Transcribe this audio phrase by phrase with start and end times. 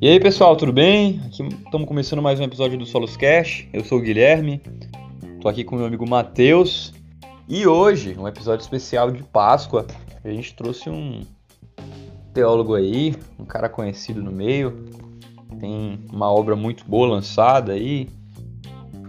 [0.00, 1.20] E aí pessoal, tudo bem?
[1.28, 3.66] Estamos começando mais um episódio do Solos Cash.
[3.72, 4.62] Eu sou o Guilherme,
[5.40, 6.94] tô aqui com meu amigo Matheus.
[7.48, 9.84] E hoje, um episódio especial de Páscoa,
[10.24, 11.22] a gente trouxe um
[12.32, 14.84] teólogo aí, um cara conhecido no meio,
[15.58, 18.08] tem uma obra muito boa lançada aí,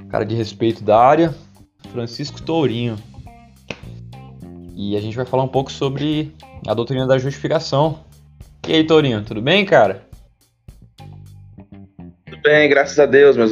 [0.10, 1.36] cara de respeito da área,
[1.92, 2.96] Francisco Tourinho.
[4.76, 6.34] E a gente vai falar um pouco sobre
[6.66, 8.00] a doutrina da justificação.
[8.68, 10.09] E aí, Tourinho, tudo bem, cara?
[12.40, 13.52] Tudo bem, graças a Deus, meus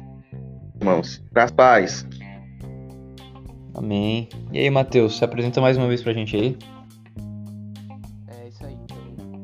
[0.79, 1.21] irmãos.
[1.33, 2.07] Graças paz.
[3.75, 4.29] Amém.
[4.53, 6.57] E aí, Matheus, se apresenta mais uma vez pra gente aí.
[8.29, 8.97] É isso aí, então,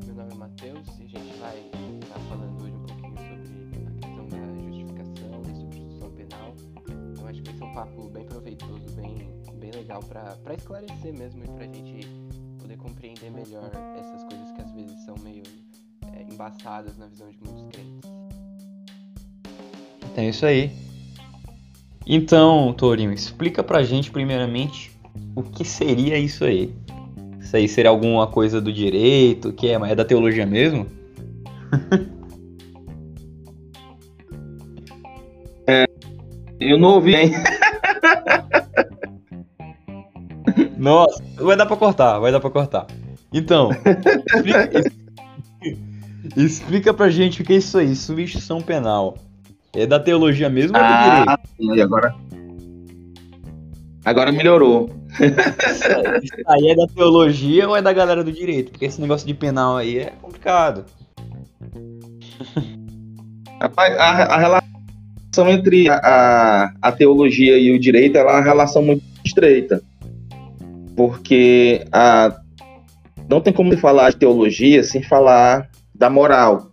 [0.06, 1.58] meu nome é Matheus e a gente vai
[2.02, 6.56] estar falando hoje um pouquinho sobre a questão da justificação, da substituição penal.
[7.12, 11.44] Então acho que vai ser um papo bem proveitoso, bem, bem legal para esclarecer mesmo
[11.44, 12.08] e pra gente
[12.60, 15.44] poder compreender melhor essas coisas que às vezes são meio
[16.14, 17.30] é, embaçadas na visão
[20.34, 20.72] isso aí.
[22.06, 24.92] Então, Tourinho, explica pra gente primeiramente
[25.36, 26.74] o que seria isso aí.
[27.40, 30.86] Isso aí seria alguma coisa do direito, que é, é da teologia mesmo?
[35.68, 35.86] é,
[36.60, 37.32] eu não ouvi, hein?
[40.78, 42.88] Nossa, vai dar pra cortar, vai dar pra cortar.
[43.32, 43.70] Então,
[44.28, 44.92] explica,
[46.36, 49.18] explica pra gente o que é isso aí, substituição penal.
[49.76, 51.84] É da teologia mesmo ou é do ah, direito?
[51.84, 52.16] agora.
[54.06, 54.90] Agora melhorou.
[56.22, 58.72] Isso aí é da teologia ou é da galera do direito?
[58.72, 60.86] Porque esse negócio de penal aí é complicado.
[63.60, 68.84] Rapaz, a, a relação entre a, a, a, teologia e o direito é uma relação
[68.84, 69.82] muito estreita.
[70.96, 72.36] Porque a,
[73.30, 76.73] não tem como falar de teologia sem falar da moral.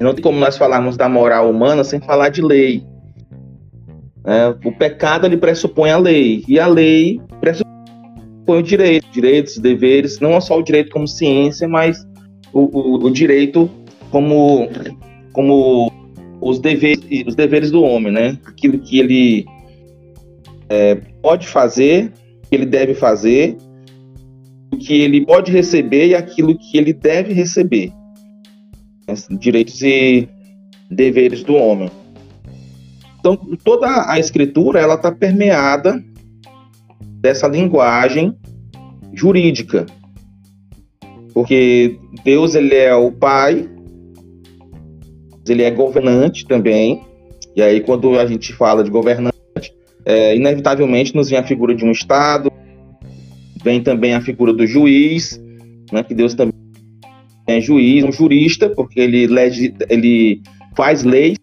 [0.00, 2.84] Não tem como nós falarmos da moral humana sem falar de lei.
[4.26, 7.64] É, o pecado ele pressupõe a lei e a lei pressupõe
[8.46, 12.06] o direito, direitos, deveres, não só o direito como ciência, mas
[12.52, 13.70] o, o, o direito
[14.10, 14.68] como
[15.32, 15.92] como
[16.40, 18.38] os deveres, os deveres do homem, né?
[18.46, 19.44] Aquilo que ele
[20.68, 22.12] é, pode fazer,
[22.48, 23.56] que ele deve fazer,
[24.72, 27.92] o que ele pode receber e aquilo que ele deve receber
[29.30, 30.28] direitos e
[30.90, 31.90] deveres do homem.
[33.18, 36.02] Então, toda a escritura ela está permeada
[37.20, 38.36] dessa linguagem
[39.14, 39.86] jurídica,
[41.32, 43.68] porque Deus ele é o Pai,
[45.48, 47.02] ele é governante também.
[47.56, 49.34] E aí, quando a gente fala de governante,
[50.04, 52.52] é, inevitavelmente nos vem a figura de um Estado,
[53.62, 55.40] vem também a figura do juiz,
[55.90, 56.63] né, que Deus também
[57.46, 60.42] é juiz, um jurista, porque ele, lege, ele
[60.76, 61.36] faz leis.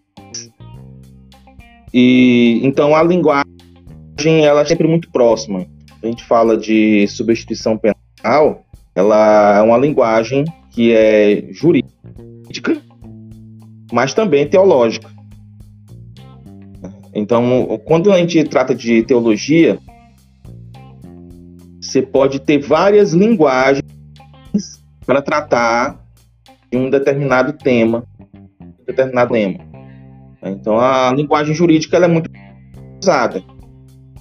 [1.92, 3.44] E então a linguagem
[4.44, 5.66] ela é sempre muito próxima.
[6.02, 8.64] A gente fala de substituição penal,
[8.94, 12.80] ela é uma linguagem que é jurídica,
[13.92, 15.10] mas também teológica.
[17.14, 19.78] Então, quando a gente trata de teologia,
[21.80, 23.81] você pode ter várias linguagens
[25.06, 26.00] para tratar
[26.70, 28.04] de um determinado tema,
[28.60, 29.58] um determinado tema.
[30.42, 32.30] Então a linguagem jurídica é muito
[33.00, 33.42] usada.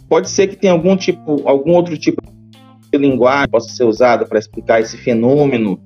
[0.10, 2.22] Pode ser que tenha algum tipo, algum outro tipo
[2.92, 5.80] de linguagem que possa ser usada para explicar esse fenômeno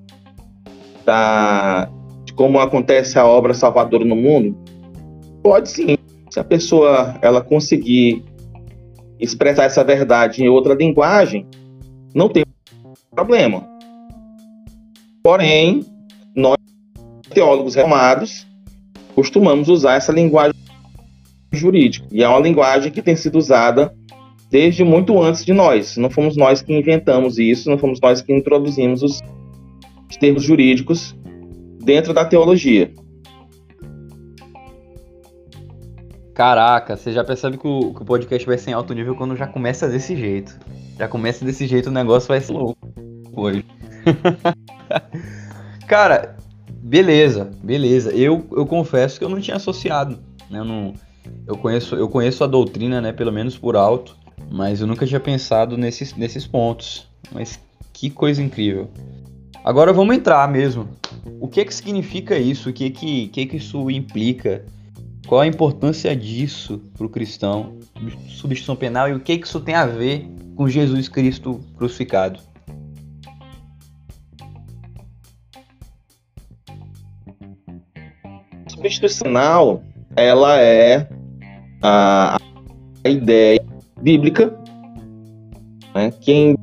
[1.06, 1.88] da,
[2.25, 4.57] de como acontece a obra salvadora no mundo.
[5.44, 5.97] Pode sim.
[6.31, 8.25] Se a pessoa ela conseguir
[9.19, 11.47] expressar essa verdade em outra linguagem,
[12.13, 12.44] não tem
[13.12, 13.75] problema.
[15.25, 15.84] Porém,
[16.36, 16.56] nós,
[17.31, 18.46] teólogos renomados,
[19.16, 20.53] costumamos usar essa linguagem
[21.52, 22.06] jurídica.
[22.12, 23.91] E é uma linguagem que tem sido usada
[24.52, 25.97] desde muito antes de nós.
[25.97, 29.19] Não fomos nós que inventamos isso, não fomos nós que introduzimos os
[30.19, 31.18] termos jurídicos
[31.83, 32.94] dentro da teologia.
[36.36, 39.36] Caraca, você já percebe que o, que o, podcast vai ser em alto nível quando
[39.36, 40.56] já começa desse jeito.
[41.00, 42.77] Já começa desse jeito, o negócio vai ser louco
[43.36, 43.66] hoje.
[45.88, 46.36] Cara,
[46.69, 48.12] beleza, beleza.
[48.12, 50.19] Eu, eu confesso que eu não tinha associado,
[50.50, 50.60] né?
[50.60, 50.94] Eu, não,
[51.48, 53.12] eu, conheço, eu conheço a doutrina, né?
[53.12, 54.16] Pelo menos por alto,
[54.52, 57.07] mas eu nunca tinha pensado nesses, nesses pontos.
[57.31, 57.60] Mas
[57.94, 58.90] que coisa incrível.
[59.63, 60.88] Agora vamos entrar mesmo.
[61.40, 62.69] O que é que significa isso?
[62.69, 64.63] O que é que, que, é que isso implica?
[65.28, 67.80] Qual a importância disso para o cristão?
[68.30, 72.40] Substituição penal e o que, é que isso tem a ver com Jesus Cristo crucificado?
[78.90, 79.84] Substitucional,
[80.16, 81.08] ela é
[81.82, 82.38] a,
[83.04, 83.64] a ideia
[84.02, 84.56] bíblica.
[85.94, 86.12] Né?
[86.22, 86.56] Quem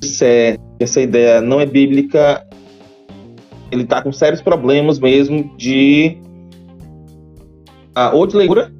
[0.00, 2.46] disser que essa ideia não é bíblica,
[3.70, 6.18] ele está com sérios problemas mesmo de
[7.96, 8.72] uh, ou de leitura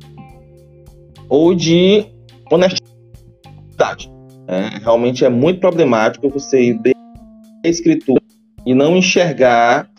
[1.29, 2.07] ou de
[2.51, 4.11] honestidade.
[4.49, 6.81] É, realmente é muito problemático você ir
[7.65, 8.23] a escritura
[8.65, 9.91] e não enxergar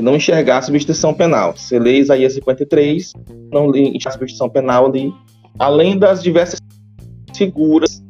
[0.00, 1.54] e não enxergar a substituição penal.
[1.54, 3.12] Você lê Isaías 53,
[3.52, 5.12] não lê a substituição penal ali,
[5.58, 6.58] além das diversas
[7.36, 8.02] figuras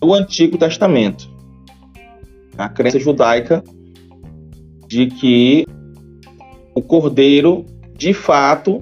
[0.00, 1.28] do Antigo Testamento.
[2.56, 3.62] A crença judaica
[4.88, 5.66] de que
[6.74, 8.80] o cordeiro, de fato,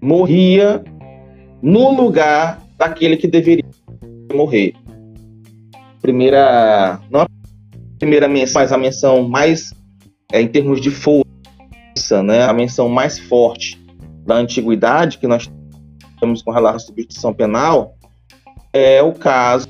[0.00, 0.82] morria
[1.60, 3.64] no lugar daquele que deveria
[4.32, 4.72] morrer.
[6.00, 7.26] Primeira, não a
[7.98, 9.75] primeira menção, mas a menção mais
[10.32, 13.80] é, em termos de força, né, a menção mais forte
[14.24, 15.50] da antiguidade que nós
[16.20, 17.96] temos com relação à substituição penal
[18.72, 19.68] é o caso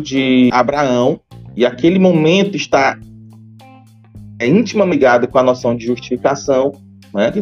[0.00, 1.20] de Abraão
[1.56, 2.98] e aquele momento está
[4.38, 6.72] é intimamente ligado com a noção de justificação,
[7.12, 7.32] né,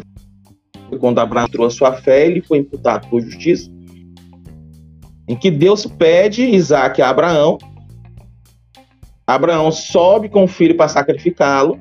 [0.98, 3.70] quando Abraão trouxe sua fé, ele foi imputado por justiça,
[5.26, 7.56] em que Deus pede Isaac a Abraão,
[9.26, 11.78] Abraão sobe com o filho para sacrificá-lo,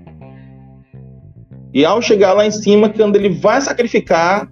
[1.73, 4.51] e ao chegar lá em cima, quando ele vai sacrificar,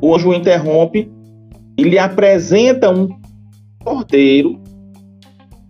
[0.00, 1.10] o anjo o interrompe
[1.76, 3.08] e lhe apresenta um
[3.82, 4.60] cordeiro,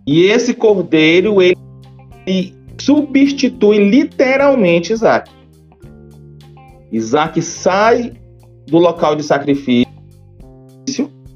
[0.05, 1.57] e esse cordeiro ele
[2.79, 5.31] substitui literalmente Isaac.
[6.91, 8.13] Isaac sai
[8.67, 9.87] do local de sacrifício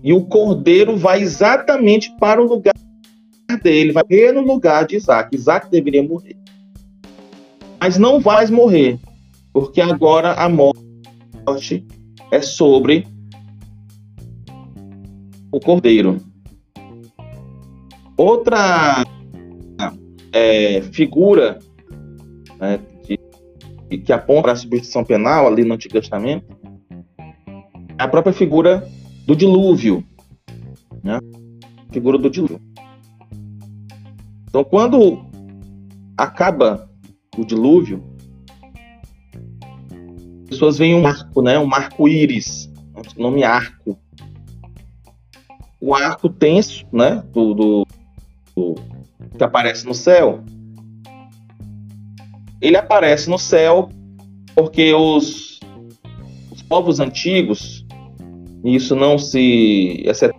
[0.04, 2.74] e o cordeiro vai exatamente para o lugar
[3.64, 5.36] dele, vai morrer no lugar de Isaac.
[5.36, 6.36] Isaac deveria morrer.
[7.80, 9.00] Mas não vai morrer,
[9.56, 11.88] porque agora a morte
[12.30, 13.08] é sobre
[15.50, 16.18] o cordeiro.
[18.18, 19.06] Outra
[20.34, 21.60] é, figura
[22.60, 22.82] né,
[24.06, 26.46] que aponta para a substituição penal ali no Antigo Testamento
[27.18, 28.86] é a própria figura
[29.26, 30.04] do dilúvio.
[31.02, 31.18] Né?
[31.94, 32.60] Figura do dilúvio.
[34.50, 35.26] Então, quando
[36.18, 36.90] acaba
[37.38, 38.15] o dilúvio,
[40.48, 41.58] pessoas veem um marco, né?
[41.60, 42.72] um marco-íris,
[43.18, 43.98] o nome arco.
[45.80, 47.24] O arco tenso né?
[47.34, 47.88] do, do,
[48.56, 48.76] do
[49.38, 50.44] que aparece no céu
[52.62, 53.90] ele aparece no céu
[54.56, 55.60] porque os,
[56.52, 57.86] os povos antigos,
[58.64, 60.36] e isso não se excetua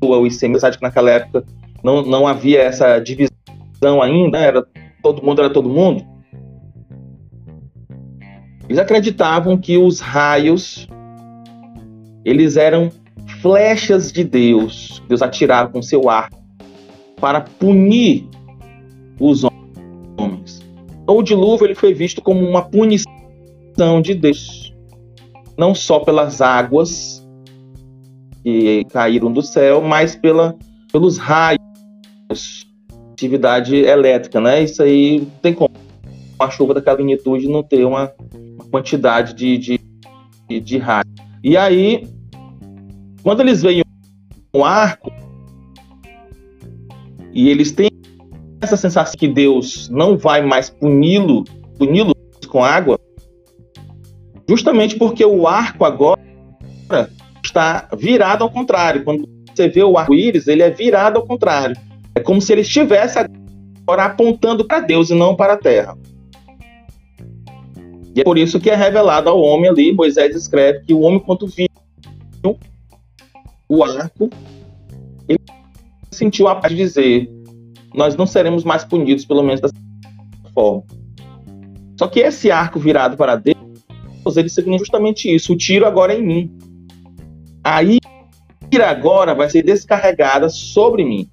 [0.00, 1.44] o ICM, que naquela época
[1.82, 4.66] não, não havia essa divisão ainda, era
[5.02, 6.04] todo mundo era todo mundo.
[8.68, 10.88] Eles acreditavam que os raios
[12.24, 12.90] eles eram
[13.40, 16.42] flechas de Deus, Deus atirava com seu arco
[17.20, 18.28] para punir
[19.20, 19.56] os homens
[21.14, 23.06] o dilúvio ele foi visto como uma punição
[24.02, 24.74] de Deus,
[25.56, 27.24] não só pelas águas
[28.42, 30.56] que caíram do céu, mas pela,
[30.92, 31.60] pelos raios,
[33.12, 34.62] atividade elétrica, né?
[34.62, 35.70] Isso aí tem como
[36.38, 38.12] a chuva daquela magnitude não ter uma
[38.76, 39.78] quantidade de,
[40.48, 41.10] de, de, raios.
[41.42, 42.06] E aí,
[43.22, 43.82] quando eles veem
[44.54, 45.10] um arco
[47.32, 47.88] e eles têm
[48.60, 51.44] essa sensação que Deus não vai mais puni-lo,
[51.78, 52.14] puni-lo
[52.48, 52.98] com água,
[54.48, 56.20] justamente porque o arco agora
[57.42, 59.04] está virado ao contrário.
[59.04, 61.76] Quando você vê o arco-íris, ele é virado ao contrário.
[62.14, 65.96] É como se ele estivesse agora apontando para Deus e não para a terra.
[68.16, 71.20] E é por isso que é revelado ao homem ali, Moisés escreve que o homem,
[71.20, 71.68] quando viu
[73.68, 74.30] o arco,
[75.28, 75.38] ele
[76.10, 77.30] sentiu a paz de dizer:
[77.94, 79.74] nós não seremos mais punidos, pelo menos dessa
[80.54, 80.82] forma.
[81.98, 83.56] Só que esse arco virado para Deus,
[84.34, 85.52] ele significa justamente isso.
[85.52, 86.58] O tiro agora é em mim.
[87.62, 91.28] A ira agora vai ser descarregada sobre mim.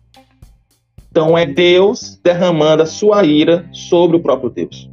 [1.10, 4.93] Então é Deus derramando a sua ira sobre o próprio Deus.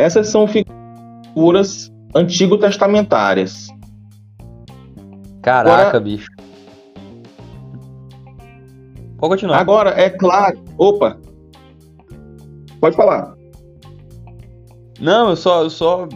[0.00, 3.68] Essas são figuras antigo-testamentárias.
[5.42, 6.30] Caraca, Agora, bicho.
[9.18, 9.58] Pode continuar.
[9.58, 10.58] Agora, é claro.
[10.78, 11.18] Opa!
[12.80, 13.34] Pode falar.
[14.98, 15.64] Não, eu só.
[15.64, 16.08] Eu só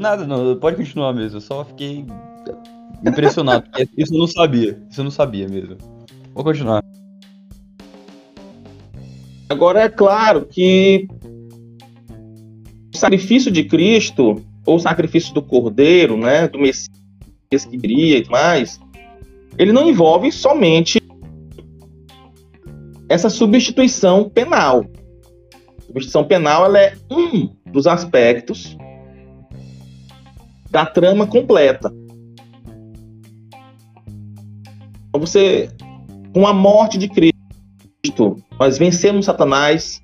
[0.00, 0.56] nada, não.
[0.56, 1.36] Pode continuar mesmo.
[1.36, 2.06] Eu só fiquei
[3.06, 3.66] impressionado.
[3.96, 4.82] isso eu não sabia.
[4.90, 5.76] Isso eu não sabia mesmo.
[6.34, 6.82] Vou continuar.
[9.50, 11.06] Agora é claro que
[13.02, 16.88] sacrifício de Cristo, ou sacrifício do Cordeiro, né, do Messias
[17.68, 18.80] que viria e mais,
[19.58, 21.02] ele não envolve somente
[23.08, 24.86] essa substituição penal.
[25.78, 28.76] A substituição penal ela é um dos aspectos
[30.70, 31.92] da trama completa.
[35.08, 35.68] Então, você,
[36.32, 40.00] com a morte de Cristo, nós vencemos Satanás.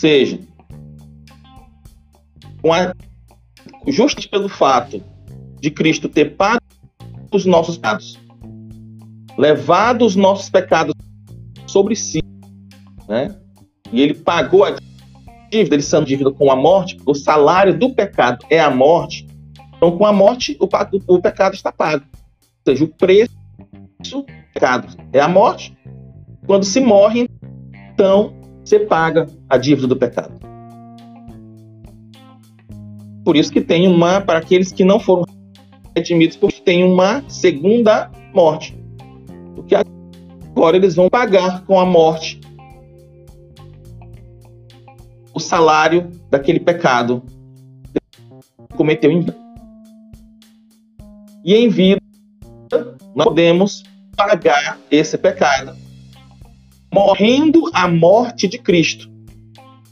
[0.00, 0.40] Seja,
[2.64, 2.94] a,
[3.86, 5.04] justamente pelo fato
[5.60, 6.62] de Cristo ter pago
[7.30, 8.18] os nossos pecados,
[9.36, 10.94] levado os nossos pecados
[11.66, 12.22] sobre si,
[13.06, 13.36] né?
[13.92, 14.74] E ele pagou a
[15.50, 19.26] dívida, ele sendo dívida com a morte, o salário do pecado é a morte.
[19.76, 20.66] Então, com a morte, o,
[21.14, 22.06] o pecado está pago.
[22.66, 23.36] Ou seja, o preço
[24.10, 25.76] do pecado é a morte.
[26.46, 27.28] Quando se morre,
[27.92, 28.39] então,
[28.70, 30.32] você paga a dívida do pecado.
[33.24, 35.24] Por isso que tem uma, para aqueles que não foram
[35.94, 38.78] redimidos, porque tem uma segunda morte.
[39.56, 42.40] Porque agora eles vão pagar com a morte
[45.34, 47.24] o salário daquele pecado
[48.68, 49.36] que cometeu em vida.
[51.44, 52.00] E em vida,
[53.16, 53.82] nós podemos
[54.16, 55.76] pagar esse pecado
[56.92, 59.10] morrendo a morte de Cristo.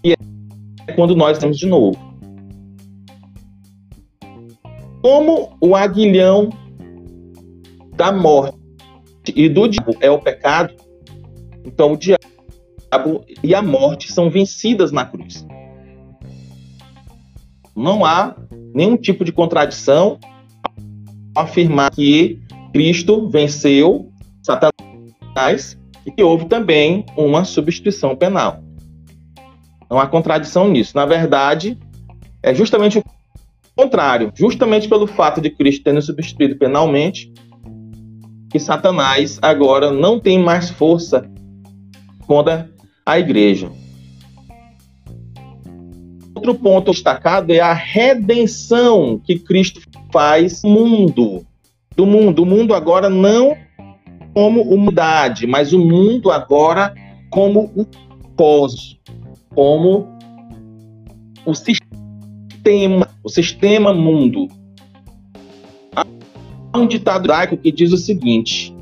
[0.04, 1.96] E é quando nós temos de novo.
[5.00, 6.50] Como o aguilhão
[7.94, 8.58] da morte
[9.34, 10.74] e do diabo é o pecado,
[11.64, 15.46] então o diabo e a morte são vencidas na cruz.
[17.76, 18.34] Não há
[18.74, 20.18] nenhum tipo de contradição
[21.34, 22.40] afirmar que
[22.72, 24.10] Cristo venceu
[24.42, 25.78] Satanás
[26.08, 28.62] e que houve também uma substituição penal.
[29.90, 30.96] Não há contradição nisso.
[30.96, 31.78] Na verdade,
[32.42, 33.04] é justamente o
[33.76, 34.32] contrário.
[34.34, 37.30] Justamente pelo fato de Cristo ter nos substituído penalmente,
[38.50, 41.30] que Satanás agora não tem mais força
[42.26, 42.70] contra
[43.04, 43.70] a igreja.
[46.34, 51.44] Outro ponto destacado é a redenção que Cristo faz mundo.
[51.94, 52.44] Do mundo.
[52.44, 53.67] O mundo agora não
[54.38, 56.94] como humanidade, mas o mundo agora
[57.28, 57.84] como o
[58.36, 58.96] pós,
[59.52, 60.06] como
[61.44, 64.46] o sistema, o sistema mundo.
[66.72, 68.72] Há um ditado judaico que diz o seguinte: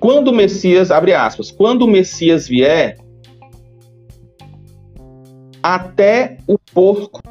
[0.00, 2.98] quando o Messias, abre aspas, quando o Messias vier,
[5.62, 7.22] até o porco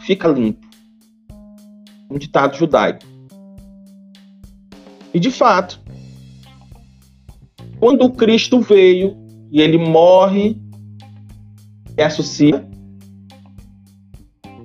[0.00, 0.66] fica limpo.
[2.10, 3.15] Um ditado judaico.
[5.16, 5.80] E de fato,
[7.80, 9.16] quando o Cristo veio
[9.50, 10.60] e ele morre,
[11.96, 12.68] ressuscita,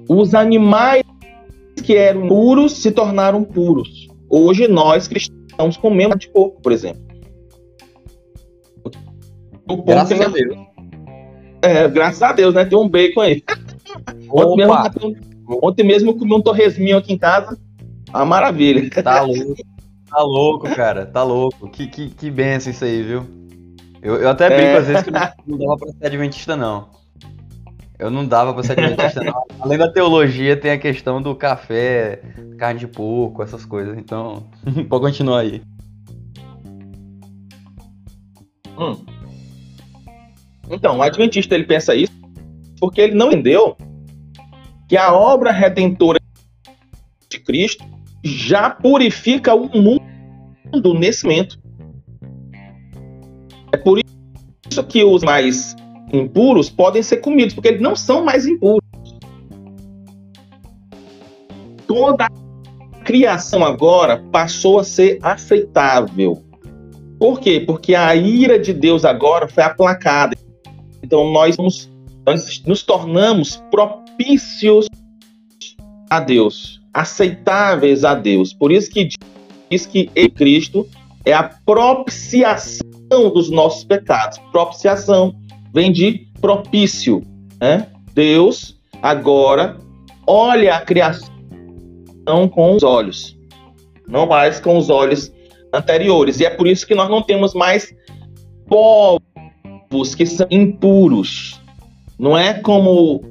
[0.09, 1.03] os animais
[1.85, 4.09] que eram puros se tornaram puros.
[4.29, 7.01] Hoje nós cristãos comendo de porco, por exemplo.
[9.85, 10.57] Graças a Deus.
[11.61, 12.65] É, graças a Deus, né?
[12.65, 13.41] Tem um bacon aí.
[14.29, 15.15] Ontem mesmo,
[15.63, 17.57] ontem mesmo eu comi um torresminho aqui em casa.
[18.09, 18.89] Uma maravilha.
[19.01, 19.70] Tá louco.
[20.11, 21.05] Tá louco, cara.
[21.05, 21.69] Tá louco.
[21.69, 23.25] Que, que, que benção isso aí, viu?
[24.01, 24.77] Eu, eu até brinco é.
[24.77, 26.89] às vezes que não, não dava pra ser adventista, não.
[27.97, 29.43] Eu não dava pra ser adventista, não.
[29.61, 32.21] Além da teologia, tem a questão do café,
[32.57, 33.97] carne de porco, essas coisas.
[33.97, 34.49] Então,
[34.89, 35.61] pode continuar aí.
[38.77, 38.97] Hum.
[40.69, 42.11] Então, o adventista ele pensa isso
[42.81, 43.77] porque ele não entendeu
[44.89, 46.19] que a obra redentora
[47.29, 47.85] de Cristo
[48.23, 50.00] já purifica o mundo
[50.97, 51.59] nesse momento.
[53.71, 53.99] É por
[54.69, 55.75] isso que os mais
[56.13, 58.81] impuros podem ser comidos, porque eles não são mais impuros.
[61.87, 66.43] Toda a criação agora passou a ser aceitável.
[67.19, 67.59] Por quê?
[67.59, 70.35] Porque a ira de Deus agora foi aplacada.
[71.03, 71.89] Então nós nos,
[72.25, 74.87] nós nos tornamos propícios
[76.09, 78.53] a Deus, aceitáveis a Deus.
[78.53, 79.09] Por isso que
[79.71, 80.85] diz que em Cristo
[81.25, 84.37] é a propiciação dos nossos pecados.
[84.51, 85.33] Propiciação
[85.73, 87.23] vem de propício.
[87.59, 87.87] Né?
[88.13, 89.77] Deus agora
[90.27, 91.31] olha a criação
[92.51, 93.37] com os olhos,
[94.07, 95.31] não mais com os olhos
[95.73, 96.39] anteriores.
[96.39, 97.93] E é por isso que nós não temos mais
[98.67, 101.59] povos que são impuros.
[102.19, 103.21] Não é como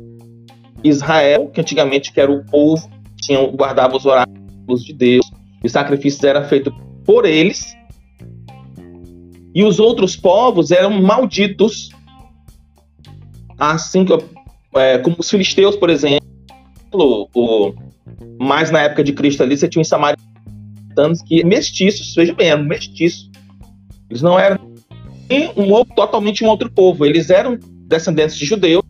[0.82, 5.30] Israel, que antigamente que era o povo, tinha, guardava os oráculos de Deus,
[5.62, 6.72] e sacrifícios eram feitos
[7.04, 7.74] por eles.
[9.54, 11.90] E os outros povos eram malditos,
[13.58, 14.06] assim
[14.74, 16.20] é, como os filisteus, por exemplo,
[17.34, 17.74] o,
[18.40, 22.64] mais na época de Cristo ali, você tinha os samaritanos que mestiços, veja bem, eram
[22.64, 23.30] mestiços.
[24.08, 24.70] Eles não eram
[25.56, 28.82] um outro, totalmente um outro povo, eles eram descendentes de judeus,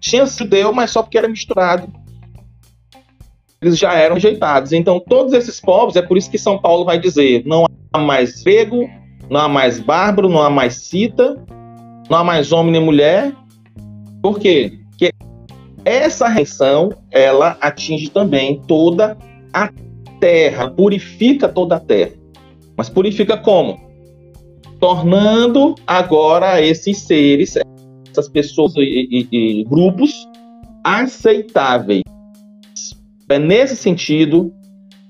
[0.00, 1.92] tinha judeu, mas só porque era misturado.
[3.64, 4.72] Eles já eram rejeitados.
[4.72, 8.42] Então, todos esses povos, é por isso que São Paulo vai dizer: não há mais
[8.42, 8.88] grego,
[9.30, 11.42] não há mais bárbaro, não há mais cita,
[12.10, 13.32] não há mais homem nem mulher.
[14.22, 14.80] Por quê?
[14.90, 15.12] Porque
[15.82, 19.16] essa reação, ela atinge também toda
[19.50, 19.70] a
[20.20, 22.12] terra, purifica toda a terra.
[22.76, 23.80] Mas purifica como?
[24.78, 27.56] Tornando agora esses seres,
[28.10, 30.28] essas pessoas e, e, e grupos
[30.84, 32.03] aceitáveis.
[33.28, 34.52] É nesse sentido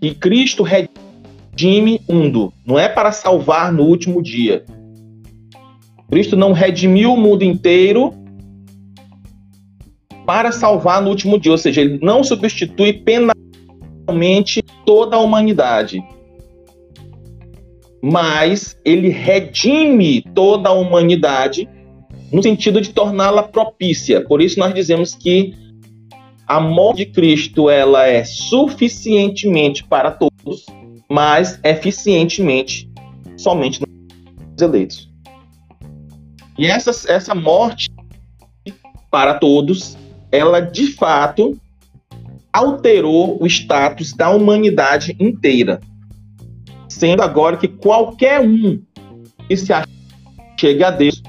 [0.01, 2.53] que Cristo redime mundo.
[2.67, 4.65] Não é para salvar no último dia.
[6.11, 8.13] Cristo não redimiu o mundo inteiro
[10.25, 16.03] para salvar no último dia, ou seja, ele não substitui penalmente toda a humanidade.
[18.03, 21.69] Mas ele redime toda a humanidade
[22.33, 24.21] no sentido de torná-la propícia.
[24.21, 25.55] Por isso nós dizemos que
[26.47, 30.67] a morte de Cristo ela é suficientemente para todos,
[31.09, 32.91] mas eficientemente
[33.37, 35.11] somente nos eleitos.
[36.59, 37.91] E essa, essa morte
[39.11, 39.97] para todos,
[40.31, 41.59] ela de fato
[42.53, 45.81] alterou o status da humanidade inteira.
[46.89, 48.81] Sendo agora que qualquer um
[49.49, 49.73] que se
[50.59, 51.21] chegue a Deus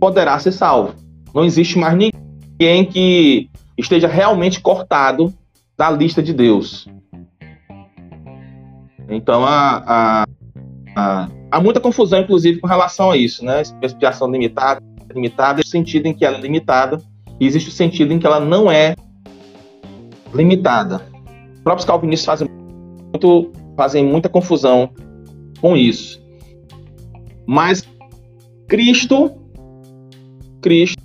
[0.00, 0.94] poderá ser salvo.
[1.34, 5.32] Não existe mais ninguém que esteja realmente cortado
[5.76, 6.88] da lista de Deus.
[9.08, 10.26] Então há, há,
[10.96, 13.62] há, há muita confusão, inclusive, com relação a isso, né?
[13.82, 14.80] Expiação limitada,
[15.14, 17.00] limitada, no sentido em que ela é limitada,
[17.38, 18.96] e existe o sentido em que ela não é
[20.34, 21.02] limitada.
[21.54, 22.48] Os próprios calvinistas fazem,
[23.12, 24.90] muito, fazem muita confusão
[25.60, 26.20] com isso.
[27.46, 27.82] Mas
[28.66, 29.32] Cristo,
[30.60, 31.00] Cristo,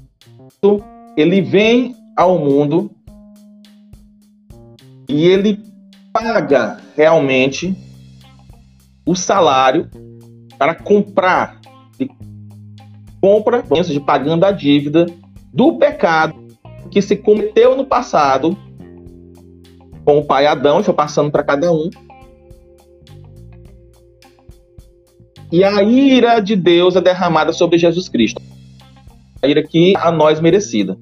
[1.16, 2.92] ele vem ao mundo
[5.10, 5.60] e ele
[6.14, 7.76] paga realmente
[9.06, 9.90] o salário
[10.58, 11.60] para comprar,
[11.98, 12.10] de,
[13.20, 15.08] compra, de pagando a dívida
[15.52, 16.36] do pecado
[16.92, 18.56] que se cometeu no passado
[20.06, 21.90] com o pai Adão, estou passando para cada um.
[25.52, 28.42] E a ira de Deus é derramada sobre Jesus Cristo.
[29.42, 30.98] A ira que a nós merecida.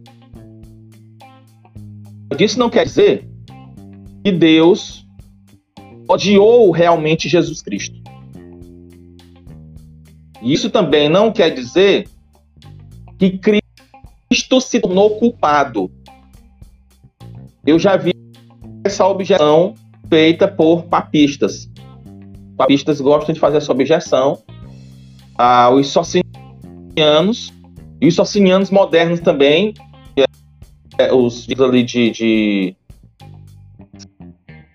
[2.43, 3.27] Isso não quer dizer
[4.23, 5.05] que Deus
[6.07, 7.99] odiou realmente Jesus Cristo.
[10.41, 12.07] Isso também não quer dizer
[13.17, 15.91] que Cristo se tornou culpado.
[17.65, 18.13] Eu já vi
[18.85, 19.75] essa objeção
[20.09, 21.69] feita por papistas.
[22.55, 24.41] Papistas gostam de fazer essa objeção.
[25.37, 27.53] Ah, os socinianos
[28.01, 29.73] e os socinianos modernos também
[30.99, 32.75] é, os ali de, de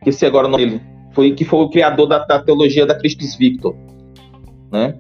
[0.03, 0.83] que se agora o nome dele
[1.13, 3.77] foi que foi o criador da, da teologia da Christus Victor,
[4.73, 4.99] né?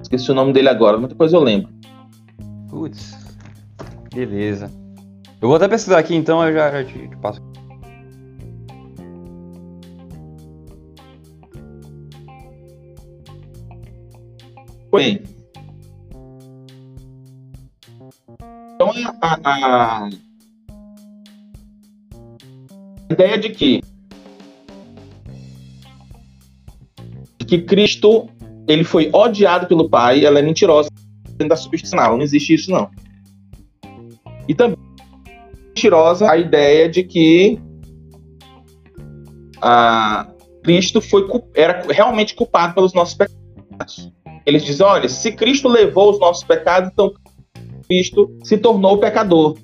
[0.00, 1.70] Esqueci o nome dele agora, mas depois eu lembro.
[2.70, 3.14] Putz,
[4.12, 4.72] beleza.
[5.40, 7.42] Eu vou até pesquisar aqui então, eu já, já te, te passo.
[14.90, 15.22] Bem.
[18.74, 20.10] Então a, a, a
[23.10, 23.80] ideia de que
[27.46, 28.28] que Cristo
[28.68, 30.90] ele foi odiado pelo Pai, ela é mentirosa
[31.38, 32.90] da substitucional, não existe isso não.
[34.46, 34.76] E também
[35.68, 37.58] mentirosa a ideia de que
[39.62, 40.28] a
[40.62, 44.12] Cristo foi era realmente culpado pelos nossos pecados.
[44.44, 47.14] Eles dizem, olha, se Cristo levou os nossos pecados, então
[47.86, 49.56] Cristo se tornou pecador.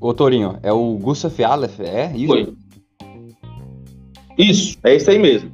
[0.00, 2.26] Ô Torinho, é o Gustav Aleph, é isso?
[2.26, 2.54] Foi.
[4.38, 5.50] Isso, é isso aí mesmo.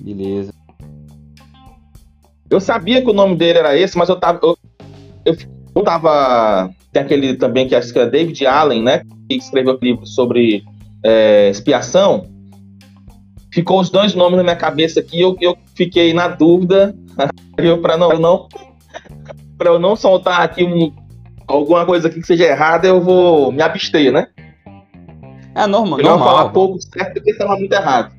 [0.00, 0.52] Beleza.
[2.48, 4.40] Eu sabia que o nome dele era esse, mas eu tava.
[4.42, 4.56] Eu,
[5.24, 5.36] eu,
[5.76, 6.70] eu tava.
[6.92, 9.02] Tem aquele também que acho que é David Allen, né?
[9.28, 10.64] Que escreveu um livro sobre
[11.04, 12.26] é, expiação.
[13.52, 16.94] Ficou os dois nomes na minha cabeça aqui, eu, eu fiquei na dúvida.
[17.82, 18.48] para não, não
[19.56, 20.92] para eu não soltar aqui um,
[21.46, 24.28] alguma coisa aqui que seja errada, eu vou me abster, né?
[25.54, 26.00] É normal.
[26.00, 28.12] Eu vou falar pouco certo porque falar muito errado.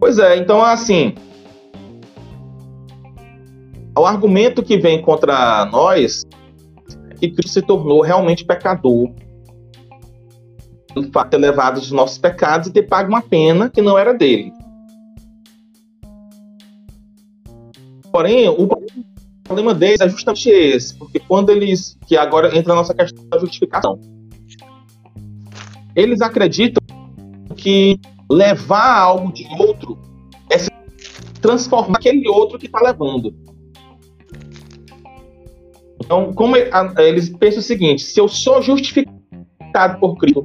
[0.00, 1.14] Pois é, então assim.
[3.96, 6.24] O argumento que vem contra nós
[7.10, 9.10] é que Cristo se tornou realmente pecador.
[10.94, 13.98] Pelo fato de ter levado os nossos pecados e ter pago uma pena que não
[13.98, 14.52] era dele.
[18.12, 18.68] Porém, o
[19.44, 23.38] problema deles é justamente esse, porque quando eles, que agora entra na nossa questão da
[23.38, 23.98] justificação,
[25.94, 26.82] eles acreditam
[27.56, 27.98] que
[28.30, 29.98] levar algo de outro
[30.50, 30.70] é se
[31.40, 33.34] transformar aquele outro que está levando.
[36.04, 40.44] Então, como eles pensam o seguinte: se eu sou justificado por Cristo,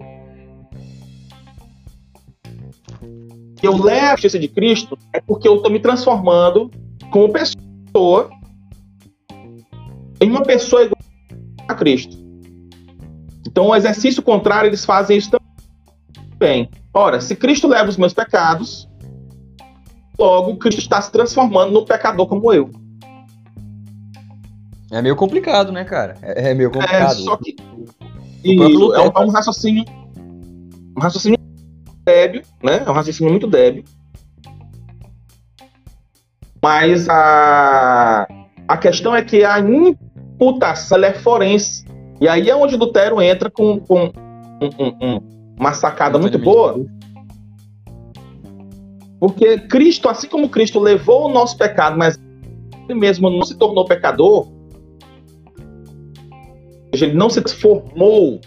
[3.61, 6.69] eu levo a justiça de Cristo, é porque eu estou me transformando
[7.13, 8.31] como pessoa
[10.19, 10.99] em uma pessoa igual
[11.67, 12.17] a Cristo.
[13.47, 15.29] Então, o exercício contrário, eles fazem isso
[16.39, 16.71] também.
[16.91, 18.89] Ora, se Cristo leva os meus pecados,
[20.17, 22.71] logo Cristo está se transformando num pecador como eu.
[24.91, 26.17] É meio complicado, né, cara?
[26.23, 27.11] É, é meio complicado.
[27.11, 27.55] É, só que.
[28.43, 29.85] É um, é um raciocínio.
[30.97, 31.37] Um raciocínio
[32.03, 32.83] débil, né?
[32.83, 33.83] É um raciocínio muito débil.
[36.63, 38.25] Mas a,
[38.69, 41.83] a questão é que a imputação é forense.
[42.21, 45.19] E aí é onde Lutero entra com, com um, um, um,
[45.59, 46.79] uma sacada muito boa.
[49.19, 52.17] Porque Cristo, assim como Cristo levou o nosso pecado, mas
[52.87, 54.47] ele mesmo não se tornou pecador,
[56.93, 58.39] ele não se transformou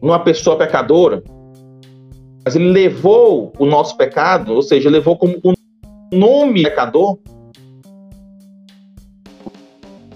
[0.00, 1.24] numa pessoa pecadora,
[2.44, 5.54] mas ele levou o nosso pecado, ou seja, levou como o
[6.12, 7.18] nome pecador,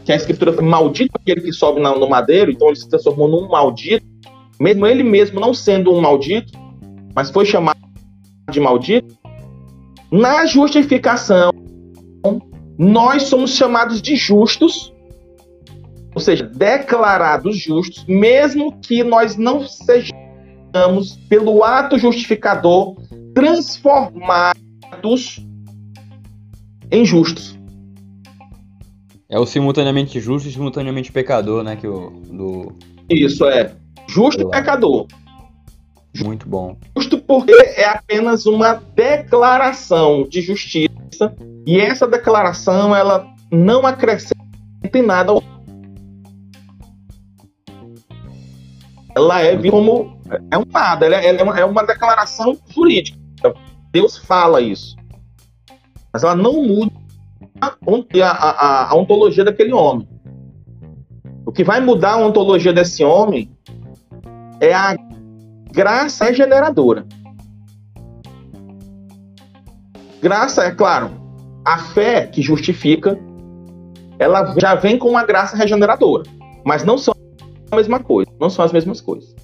[0.08, 3.46] que a escritura foi maldito aquele que sobe no madeiro, então ele se transformou num
[3.46, 4.06] maldito,
[4.58, 6.50] mesmo ele mesmo não sendo um maldito,
[7.14, 7.78] mas foi chamado
[8.50, 9.14] de maldito.
[10.10, 11.52] Na justificação,
[12.78, 14.94] nós somos chamados de justos
[16.14, 22.96] ou seja, declarados justos, mesmo que nós não sejamos, pelo ato justificador,
[23.34, 24.56] transformados
[26.90, 27.57] em justos.
[29.30, 31.76] É o simultaneamente justo e simultaneamente pecador, né?
[31.76, 32.72] Que o, do...
[33.10, 33.74] Isso é.
[34.06, 35.06] Justo e pecador.
[36.24, 36.78] Muito bom.
[36.96, 41.34] Justo porque é apenas uma declaração de justiça
[41.66, 44.38] e essa declaração ela não acrescenta
[44.94, 45.32] em nada
[49.14, 50.18] ela é como
[50.50, 53.18] é um nada, é, ela é, uma, é uma declaração jurídica.
[53.92, 54.96] Deus fala isso.
[56.12, 56.92] Mas ela não muda
[58.22, 60.06] a, a, a, ontologia daquele homem.
[61.46, 63.50] O que vai mudar a ontologia desse homem
[64.60, 64.96] é a
[65.72, 67.06] graça regeneradora.
[70.20, 71.10] Graça, é claro,
[71.64, 73.18] a fé que justifica,
[74.18, 76.24] ela já vem com uma graça regeneradora.
[76.64, 77.14] Mas não são
[77.70, 79.34] a mesma coisa, não são as mesmas coisas.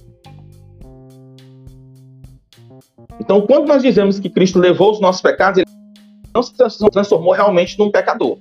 [3.19, 5.74] Então, quando nós dizemos que Cristo levou os nossos pecados, ele
[6.35, 6.53] não se
[6.91, 8.37] transformou realmente num pecador.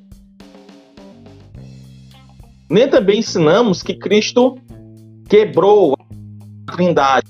[2.68, 4.59] Nem também ensinamos que Cristo
[5.28, 5.96] quebrou
[6.66, 7.28] a trindade,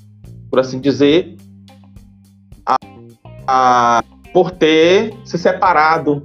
[0.51, 1.37] por assim dizer,
[2.65, 2.77] a,
[3.47, 6.23] a, por ter se separado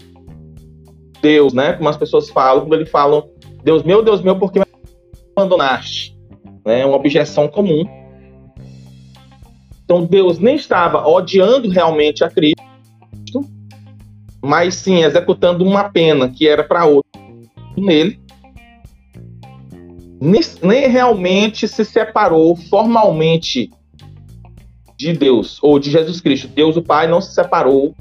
[1.22, 1.74] Deus, né?
[1.74, 3.30] Como as pessoas falam, quando eles falam,
[3.64, 4.66] Deus meu, Deus meu, por que me
[5.36, 6.18] abandonaste?
[6.66, 6.86] né?
[6.86, 7.84] uma objeção comum.
[9.84, 12.62] Então Deus nem estava odiando realmente a Cristo,
[14.42, 17.10] mas sim executando uma pena que era para outro
[17.78, 18.20] nele.
[20.22, 23.72] Nem, nem realmente se separou formalmente
[24.98, 26.48] de Deus ou de Jesus Cristo.
[26.48, 27.96] Deus, o Pai, não se separou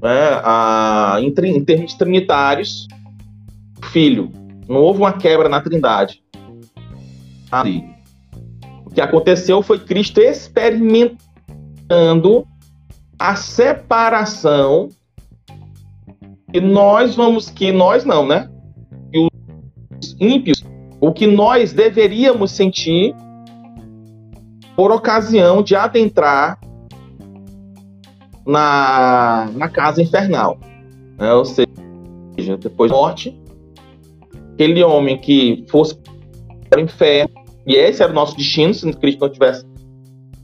[0.00, 2.86] né, a, em, em termos trinitários.
[3.90, 4.30] Filho,
[4.68, 6.22] não houve uma quebra na Trindade
[7.50, 7.84] ali.
[8.86, 12.46] O que aconteceu foi Cristo experimentando
[13.18, 14.90] a separação
[16.52, 18.50] que nós vamos, que nós não, né?
[19.12, 19.28] Que
[19.98, 20.64] os ímpios,
[21.00, 23.14] o que nós deveríamos sentir
[24.76, 26.58] por ocasião de adentrar
[28.46, 30.58] na, na casa infernal.
[31.18, 31.32] Né?
[31.32, 31.68] Ou seja,
[32.58, 33.38] depois da morte,
[34.54, 35.96] aquele homem que fosse
[36.68, 39.64] para o inferno e esse era o nosso destino, se Cristo não tivesse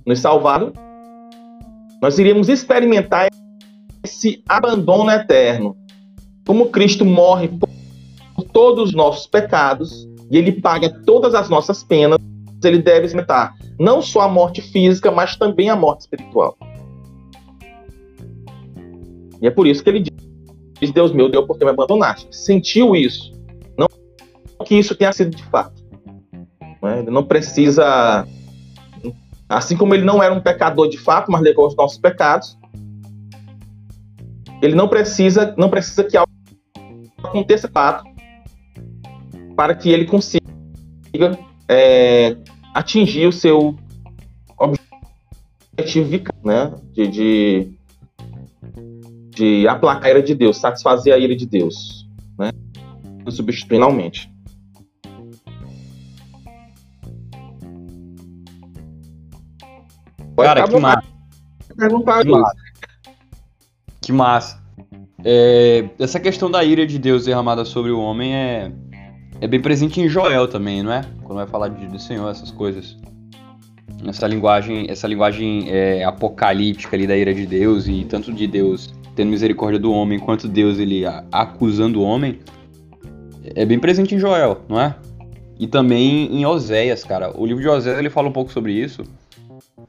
[0.07, 0.73] nos salvado,
[2.01, 3.29] nós iríamos experimentar
[4.05, 5.77] esse abandono eterno.
[6.47, 12.19] Como Cristo morre por todos os nossos pecados e ele paga todas as nossas penas,
[12.65, 16.57] ele deve experimentar não só a morte física, mas também a morte espiritual.
[19.41, 20.01] E é por isso que ele
[20.81, 22.29] diz: Deus meu, Deus, por que me abandonaste?
[22.31, 23.33] Sentiu isso.
[23.77, 23.87] Não
[24.65, 25.85] que isso tenha sido de fato.
[26.83, 27.01] Né?
[27.01, 28.27] Ele não precisa.
[29.49, 32.59] Assim como ele não era um pecador de fato, mas levou os nossos pecados,
[34.61, 36.17] ele não precisa, não precisa que
[37.27, 38.05] aconteça fato
[39.57, 40.43] para que ele consiga
[41.69, 42.37] é,
[42.75, 43.77] atingir o seu
[44.59, 47.73] objetivo né, de, de,
[49.31, 52.09] de aplacar a ira de Deus, satisfazer a ira de Deus,
[52.39, 52.51] né,
[53.31, 54.31] substituir finalmente.
[60.37, 61.03] Cara, que massa.
[61.75, 62.57] Que massa.
[64.03, 64.66] Que massa.
[65.29, 68.71] É, essa questão da ira de Deus derramada sobre o homem é,
[69.41, 71.03] é bem presente em Joel também, não é?
[71.25, 72.97] Quando vai falar de, do Senhor, essas coisas.
[74.07, 78.95] Essa linguagem, essa linguagem é, apocalíptica ali da ira de Deus e tanto de Deus
[79.17, 82.39] tendo misericórdia do homem quanto Deus ele a, acusando o homem
[83.57, 84.95] é bem presente em Joel, não é?
[85.59, 87.37] E também em Oséias, cara.
[87.37, 89.03] O livro de Oséias ele fala um pouco sobre isso.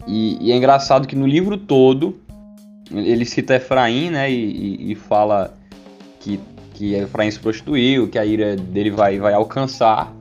[0.08, 2.18] E, e é engraçado que no livro todo
[2.92, 4.32] ele cita Efraim, né?
[4.32, 5.58] E, e, fala
[6.20, 6.40] que,
[6.74, 10.14] que Efraim se prostituiu, que a ira dele vai, vai alcançar.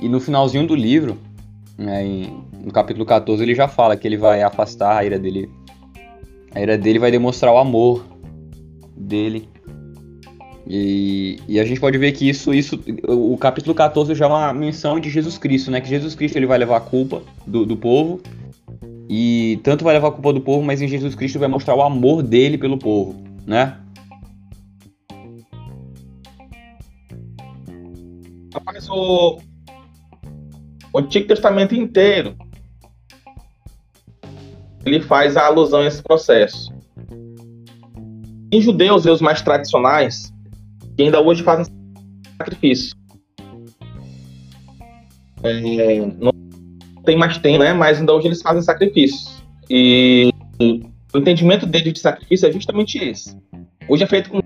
[0.00, 1.18] E no finalzinho do livro,
[1.78, 5.50] né, em, no capítulo 14, ele já fala que ele vai afastar a ira dele.
[6.54, 8.04] A ira dele vai demonstrar o amor
[8.96, 9.48] dele.
[10.66, 14.52] E, e, a gente pode ver que isso, isso, o capítulo 14 já é uma
[14.52, 15.80] menção de Jesus Cristo, né?
[15.80, 18.20] Que Jesus Cristo ele vai levar a culpa do, do povo
[19.08, 21.82] e tanto vai levar a culpa do povo, mas em Jesus Cristo vai mostrar o
[21.82, 23.78] amor dele pelo povo, né?
[28.52, 29.38] Rapaz, o,
[30.92, 32.36] o Antigo Testamento inteiro
[34.86, 36.72] ele faz a alusão a esse processo.
[38.52, 40.32] Em judeus os mais tradicionais,
[40.96, 41.66] que ainda hoje fazem
[42.38, 42.96] sacrifício.
[45.42, 46.35] É, não
[47.06, 47.72] tem mais tempo, né?
[47.72, 49.42] Mas ainda hoje eles fazem sacrifícios.
[49.70, 53.34] E o entendimento dele de sacrifício é justamente esse.
[53.88, 54.40] Hoje é feito com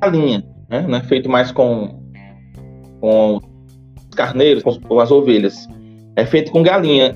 [0.00, 0.84] galinha, né?
[0.86, 2.02] Não é feito mais com,
[3.00, 3.40] com
[4.08, 5.68] os carneiros, com, as ovelhas.
[6.16, 7.14] É feito com galinha.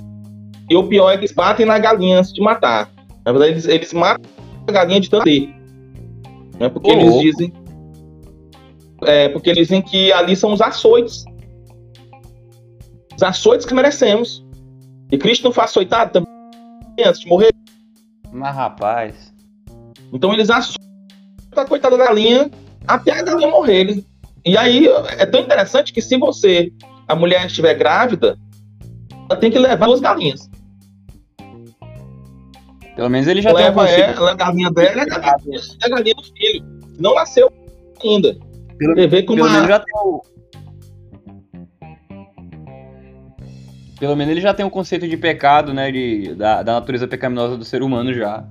[0.71, 2.91] E o pior é que eles batem na galinha antes de matar.
[3.25, 4.31] Na verdade, eles, eles matam
[4.67, 5.25] a galinha de tanto
[6.59, 6.69] né?
[6.69, 7.53] Porque eles dizem.
[9.03, 11.25] É, porque eles dizem que ali são os açoites.
[13.17, 14.45] Os açoites que merecemos.
[15.11, 17.53] E Cristo não foi açoitado também antes de morrer?
[18.31, 19.33] Mas rapaz.
[20.13, 20.79] Então eles açoitam
[21.57, 22.51] a coitada da galinha
[22.87, 24.05] até a galinha morrer.
[24.45, 26.73] E aí é tão interessante que se você,
[27.07, 28.39] a mulher estiver grávida,
[29.29, 30.49] ela tem que levar duas galinhas.
[32.97, 35.89] Pelo menos ele já leva tem um ela, a galinha dela e a galinha, a
[35.89, 36.65] galinha do filho.
[36.99, 37.53] Não nasceu
[38.03, 38.37] ainda.
[38.79, 40.23] Pelo, pelo menos já tem o,
[43.99, 45.91] Pelo menos ele já tem um conceito de pecado, né?
[45.91, 48.45] De, da, da natureza pecaminosa do ser humano já.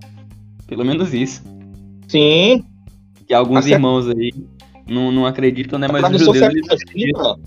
[0.67, 1.41] Pelo menos isso.
[2.07, 2.65] Sim.
[3.25, 4.33] Que alguns irmãos aí
[4.87, 5.87] não, não acreditam, né?
[5.89, 7.39] Mas os judeus acreditam.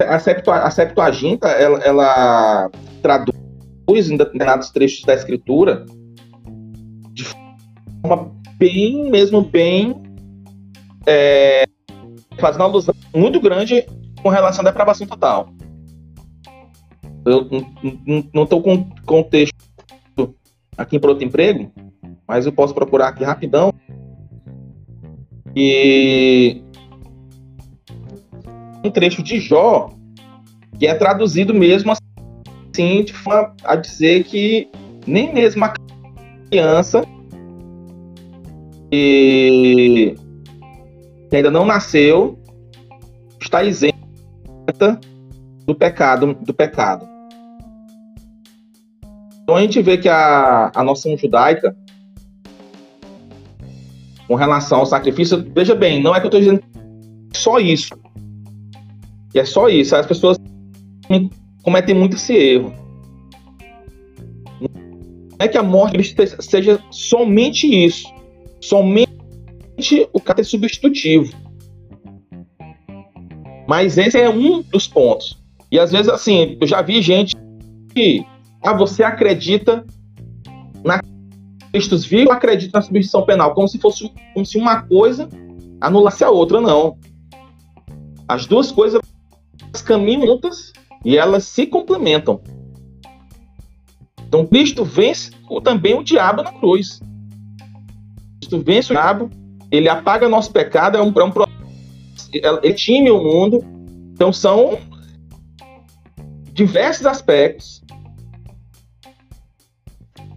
[0.00, 2.70] A, Septua, a Septuaginta, ela, ela
[3.00, 5.86] traduz em determinados trechos da escritura
[7.12, 10.02] de forma bem, mesmo bem,
[11.06, 11.64] é,
[12.38, 13.86] fazendo uma alusão muito grande
[14.22, 15.48] com relação à depravação total.
[17.24, 17.48] Eu
[18.32, 19.54] não estou com contexto
[20.76, 21.70] aqui em outro emprego,
[22.26, 23.72] mas eu posso procurar aqui rapidão.
[25.54, 26.62] E
[28.84, 29.90] um trecho de Jó
[30.78, 34.68] que é traduzido mesmo assim de forma a dizer que
[35.06, 35.72] nem mesmo a
[36.50, 37.04] criança
[38.90, 40.16] que
[41.32, 42.38] ainda não nasceu
[43.40, 43.91] está isenta
[45.66, 47.06] do pecado, do pecado.
[49.42, 51.76] Então a gente vê que a, a noção judaica,
[54.26, 56.62] com relação ao sacrifício, veja bem, não é que eu estou dizendo
[57.34, 57.90] só isso.
[59.34, 59.96] E é só isso.
[59.96, 60.38] As pessoas
[61.62, 62.72] cometem muito esse erro.
[64.60, 65.98] Não é que a morte
[66.40, 68.06] seja somente isso.
[68.60, 69.10] Somente
[70.12, 71.32] o caráter substitutivo.
[73.72, 75.42] Mas esse é um dos pontos.
[75.70, 77.34] E às vezes, assim, eu já vi gente
[77.94, 78.22] que,
[78.62, 79.82] ah, você acredita
[80.84, 81.00] na
[81.72, 85.26] Cristos vivo, acredita na substituição penal, como se fosse como se uma coisa
[85.80, 86.98] anulasse a outra, não.
[88.28, 89.00] As duas coisas
[89.86, 92.42] caminham juntas e elas se complementam.
[94.28, 95.30] Então Cristo vence
[95.64, 97.00] também o diabo na cruz.
[98.38, 99.30] Cristo vence o diabo,
[99.70, 101.32] ele apaga nosso pecado, é um, é um
[102.32, 103.64] ele time o mundo.
[104.12, 104.78] Então são
[106.52, 107.82] diversos aspectos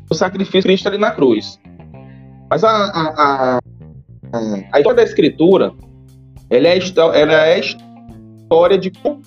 [0.08, 1.60] do sacrifício de Cristo ali na cruz.
[2.50, 3.60] Mas a, a, a,
[4.72, 5.74] a história da Escritura,
[6.50, 9.22] ela é, ela é a história de como,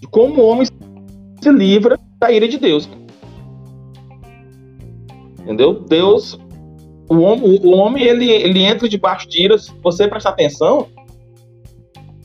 [0.00, 2.88] de como o homem se livra da ira de Deus.
[5.40, 5.80] Entendeu?
[5.80, 6.38] Deus,
[7.08, 8.98] o homem, o homem ele, ele entra de
[9.42, 9.56] ira.
[9.82, 10.88] Você prestar atenção,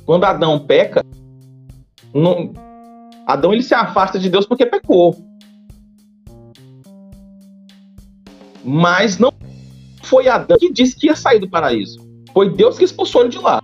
[0.09, 1.05] quando Adão peca,
[2.11, 2.51] não,
[3.27, 5.15] Adão ele se afasta de Deus porque pecou.
[8.65, 9.31] Mas não
[10.01, 11.99] foi Adão que disse que ia sair do paraíso.
[12.33, 13.61] Foi Deus que expulsou ele de lá.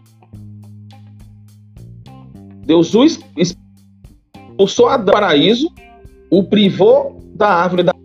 [2.63, 3.03] Deus o
[3.35, 5.73] expulsou Adão do paraíso,
[6.29, 7.95] o privou da árvore da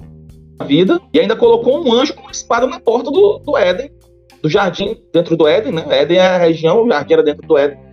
[0.65, 3.91] vida e ainda colocou um anjo com uma espada na porta do, do Éden,
[4.43, 5.85] do jardim, dentro do Éden, né?
[5.91, 7.90] Éden é a região, o jardim era dentro do Éden.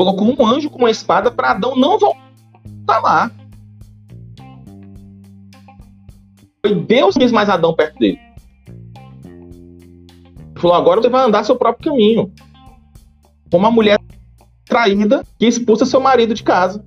[0.00, 3.30] Colocou um anjo com uma espada para Adão não voltar lá.
[6.64, 8.18] Foi Deus que fez mais Adão perto dele.
[9.26, 12.32] Ele falou: agora você vai andar seu próprio caminho.
[13.50, 14.00] Como uma mulher
[14.64, 16.82] traída que expulsa seu marido de casa.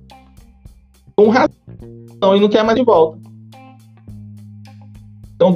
[1.14, 3.20] Com razão e não quer mais de volta.
[5.36, 5.54] Então,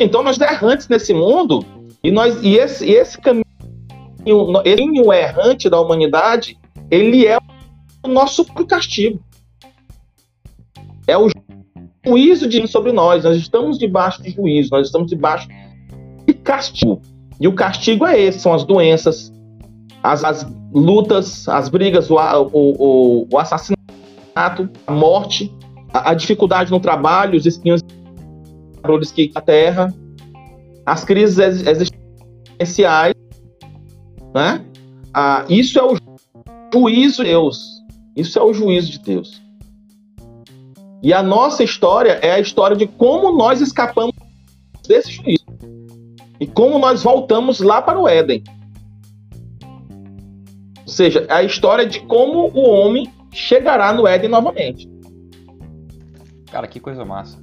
[0.00, 1.64] então nós errantes nesse mundo
[2.02, 3.45] e nós e esse, e esse caminho
[4.26, 6.58] caminho errante da humanidade,
[6.90, 7.38] ele é
[8.02, 9.20] o nosso castigo.
[11.06, 11.28] É o
[12.04, 13.24] juízo de sobre nós.
[13.24, 15.48] Nós estamos debaixo de juízo, nós estamos debaixo
[16.26, 17.00] de castigo.
[17.40, 19.32] E o castigo é esse: são as doenças,
[20.02, 22.16] as, as lutas, as brigas, o,
[22.52, 25.52] o, o, assassinato, a morte,
[25.92, 27.80] a, a, dificuldade no trabalho, os espinhos
[29.14, 29.92] que a terra,
[30.84, 33.15] as crises existenciais,
[34.36, 34.62] né?
[35.14, 35.96] Ah, isso é o
[36.72, 37.82] juízo de Deus.
[38.14, 39.42] Isso é o juízo de Deus.
[41.02, 44.14] E a nossa história é a história de como nós escapamos
[44.86, 45.46] desse juízo.
[46.38, 48.44] E como nós voltamos lá para o Éden.
[50.82, 54.86] Ou seja, é a história de como o homem chegará no Éden novamente.
[56.50, 57.38] Cara, que coisa massa.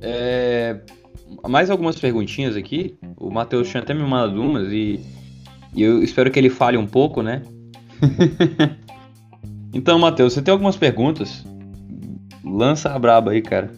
[0.00, 0.80] É...
[1.48, 2.96] Mais algumas perguntinhas aqui.
[3.16, 5.00] O Matheus tinha até me mandado umas e,
[5.74, 7.42] e eu espero que ele fale um pouco, né?
[9.72, 11.44] então, Matheus, você tem algumas perguntas?
[12.44, 13.72] Lança a braba aí, cara.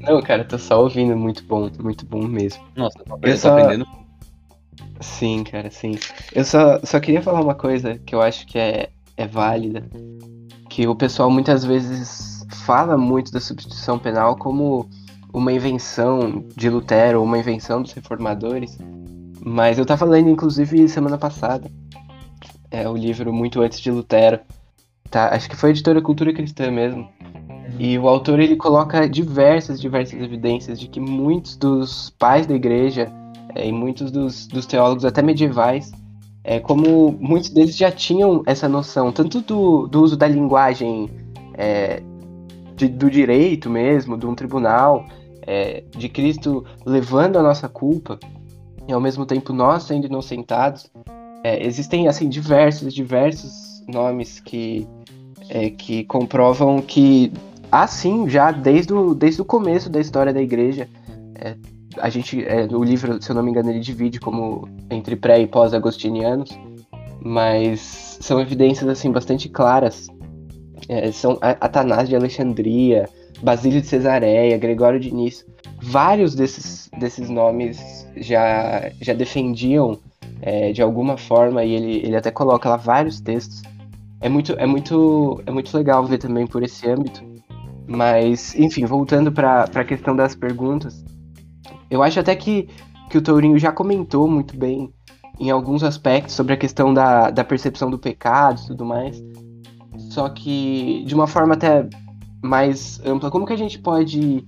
[0.00, 2.62] Não, cara, tô só ouvindo, muito bom, muito bom mesmo.
[2.76, 3.38] Nossa, tô aprendendo.
[3.38, 3.58] Só...
[3.58, 3.86] aprendendo.
[5.00, 5.98] Sim, cara, sim.
[6.32, 9.88] Eu só, só queria falar uma coisa que eu acho que é, é válida.
[10.68, 14.88] Que o pessoal muitas vezes fala muito da substituição penal como
[15.32, 18.78] uma invenção de Lutero, uma invenção dos reformadores.
[19.44, 21.68] Mas eu tava lendo, inclusive, semana passada,
[22.70, 24.38] é o livro Muito Antes de Lutero.
[25.10, 25.34] Tá?
[25.34, 27.08] Acho que foi a editora Cultura Cristã mesmo.
[27.76, 33.12] E o autor ele coloca diversas, diversas evidências de que muitos dos pais da igreja
[33.54, 35.90] é, e muitos dos, dos teólogos, até medievais,
[36.44, 41.10] é, como muitos deles já tinham essa noção, tanto do, do uso da linguagem
[41.54, 42.00] é,
[42.76, 45.04] de, do direito mesmo, de um tribunal,
[45.44, 48.18] é, de Cristo levando a nossa culpa,
[48.88, 50.90] e ao mesmo tempo nós sendo inocentados.
[51.44, 54.86] É, existem assim diversos, diversos nomes que,
[55.48, 57.32] é, que comprovam que
[57.70, 60.88] assim já desde o, desde o começo da história da igreja
[61.34, 61.56] é,
[61.98, 65.40] a gente é, o livro se eu não me engano ele divide como entre pré
[65.40, 66.50] e pós agostinianos
[67.20, 70.06] mas são evidências assim bastante claras
[70.88, 73.08] é, são Atanás de Alexandria
[73.42, 75.44] Basílio de Cesareia, Gregório de Nice,
[75.82, 79.98] vários desses, desses nomes já, já defendiam
[80.40, 83.62] é, de alguma forma, e ele, ele até coloca lá vários textos.
[84.20, 87.22] É muito, é muito, é muito legal ver também por esse âmbito.
[87.86, 91.04] Mas, enfim, voltando para a questão das perguntas,
[91.90, 92.68] eu acho até que,
[93.10, 94.92] que o Tourinho já comentou muito bem
[95.38, 99.22] em alguns aspectos sobre a questão da, da percepção do pecado e tudo mais.
[100.10, 101.88] Só que de uma forma até
[102.42, 104.44] mais ampla, como que a gente pode.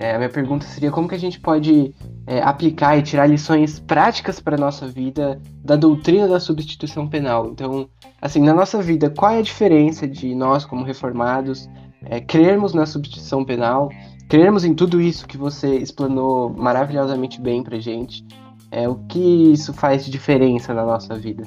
[0.00, 1.92] É, a minha pergunta seria como que a gente pode
[2.24, 7.48] é, aplicar e tirar lições práticas para a nossa vida da doutrina da substituição penal.
[7.48, 7.88] Então,
[8.22, 11.68] assim, na nossa vida, qual é a diferença de nós, como reformados,
[12.04, 13.90] é, crermos na substituição penal,
[14.28, 18.24] crermos em tudo isso que você explanou maravilhosamente bem para gente?
[18.70, 21.42] É, o que isso faz de diferença na nossa vida?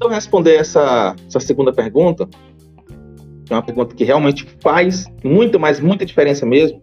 [0.00, 2.28] eu responder essa, essa segunda pergunta,
[3.48, 6.82] é uma pergunta que realmente faz muita, mas muita diferença mesmo.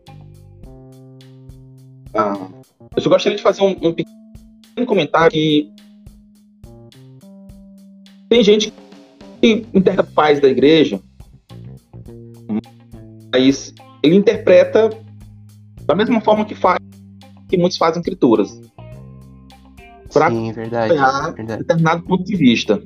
[2.13, 2.47] Ah,
[2.95, 5.71] eu só gostaria de fazer um, um pequeno comentário que
[8.29, 8.73] tem gente
[9.41, 10.99] que interpreta pais da igreja,
[13.33, 14.89] mas ele interpreta
[15.85, 16.79] da mesma forma que faz
[17.49, 18.59] que muitos fazem escrituras.
[20.11, 20.93] Para Sim, verdade,
[21.35, 21.59] verdade.
[21.59, 22.81] determinado ponto de vista.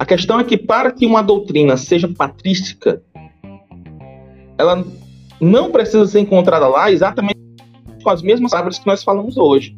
[0.00, 3.02] A questão é que para que uma doutrina seja patrística,
[4.56, 4.82] ela
[5.38, 7.38] não precisa ser encontrada lá exatamente
[8.02, 9.76] com as mesmas palavras que nós falamos hoje.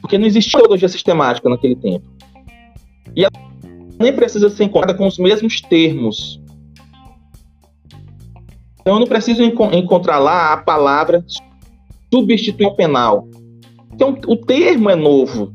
[0.00, 2.06] Porque não existia teologia sistemática naquele tempo.
[3.14, 3.32] E ela
[4.00, 6.40] nem precisa ser encontrada com os mesmos termos.
[8.80, 11.22] Então eu não preciso enco encontrar lá a palavra
[12.10, 13.28] substituir penal.
[13.92, 15.54] Então o termo é novo.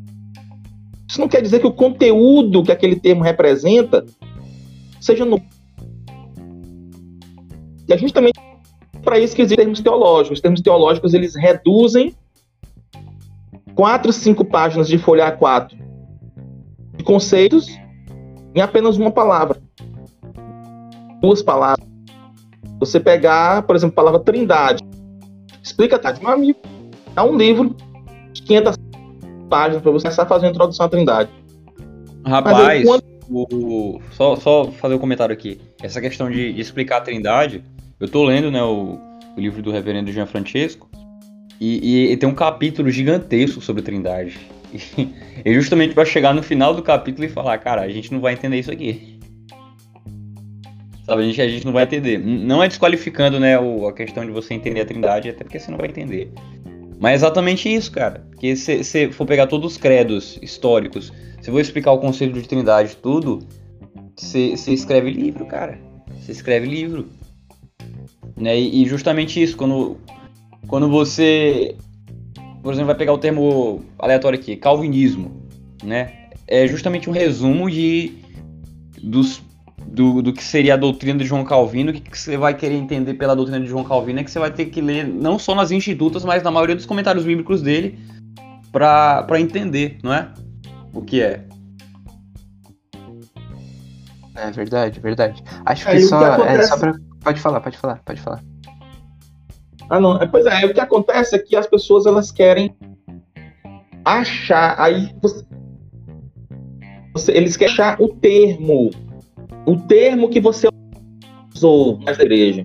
[1.11, 4.05] Isso não quer dizer que o conteúdo que aquele termo representa
[5.01, 5.43] seja novo.
[7.85, 8.39] E é justamente
[9.03, 10.37] para isso que existem termos teológicos.
[10.37, 12.15] Os termos teológicos eles reduzem
[13.75, 15.77] quatro, cinco páginas de folha A4
[16.95, 17.67] de conceitos
[18.55, 19.61] em apenas uma palavra.
[21.19, 21.85] Duas palavras.
[22.79, 24.81] Você pegar, por exemplo, a palavra trindade.
[25.61, 26.59] Explica, Tati, meu amigo.
[27.17, 27.75] É um livro
[28.31, 28.90] de 500
[29.51, 31.29] páginas para você começar a fazer a introdução à trindade.
[32.25, 33.03] Rapaz, aí, quando...
[33.29, 33.99] o...
[34.13, 35.59] só, só fazer um comentário aqui.
[35.83, 37.61] Essa questão de, de explicar a trindade,
[37.99, 38.97] eu tô lendo né, o,
[39.35, 40.89] o livro do reverendo Jean Francesco,
[41.59, 44.39] e, e, e, tem um capítulo gigantesco sobre trindade.
[44.73, 45.09] E,
[45.43, 48.31] e justamente vai chegar no final do capítulo e falar, cara, a gente não vai
[48.31, 49.19] entender isso aqui.
[51.05, 52.17] Sabe, a gente, a gente não vai entender.
[52.17, 55.69] Não é desqualificando, né, o, a questão de você entender a trindade, até porque você
[55.69, 56.31] não vai entender.
[57.01, 58.23] Mas é exatamente isso, cara.
[58.29, 62.47] Porque se você for pegar todos os credos históricos, se for explicar o conceito de
[62.47, 63.39] trindade tudo,
[64.15, 65.79] você escreve livro, cara.
[66.19, 67.07] Você escreve livro.
[68.37, 68.59] Né?
[68.59, 69.97] E, e justamente isso, quando,
[70.67, 71.75] quando você,
[72.61, 75.41] por exemplo, vai pegar o termo aleatório aqui, calvinismo,
[75.83, 76.29] né?
[76.47, 78.13] É justamente um resumo de
[79.01, 79.41] dos
[79.87, 82.75] do, do que seria a doutrina de João Calvino, o que, que você vai querer
[82.75, 85.53] entender pela doutrina de João Calvino é que você vai ter que ler não só
[85.53, 87.99] nas institutas, mas na maioria dos comentários bíblicos dele
[88.71, 90.29] para entender, não é?
[90.93, 91.43] O que é.
[94.35, 95.43] É verdade, verdade.
[95.65, 96.59] Acho que, só, que acontece...
[96.59, 96.93] é só pra...
[97.23, 98.41] Pode falar, pode falar, pode falar.
[99.89, 100.17] Ah, não.
[100.21, 102.73] É, pois é, o que acontece é que as pessoas elas querem
[104.05, 104.79] achar.
[104.79, 105.45] Aí você,
[107.13, 108.89] você, eles querem achar o termo
[109.65, 110.67] o termo que você
[111.55, 112.63] usou na igreja.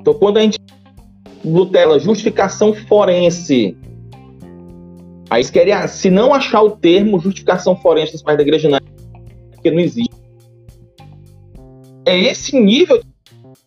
[0.00, 0.58] Então, quando a gente
[1.46, 3.76] Lutela, justificação forense.
[5.30, 8.78] Aí eles querem, se não achar o termo justificação forense dos pais da igreja, não
[9.52, 10.14] porque não existe.
[12.04, 13.06] É esse nível de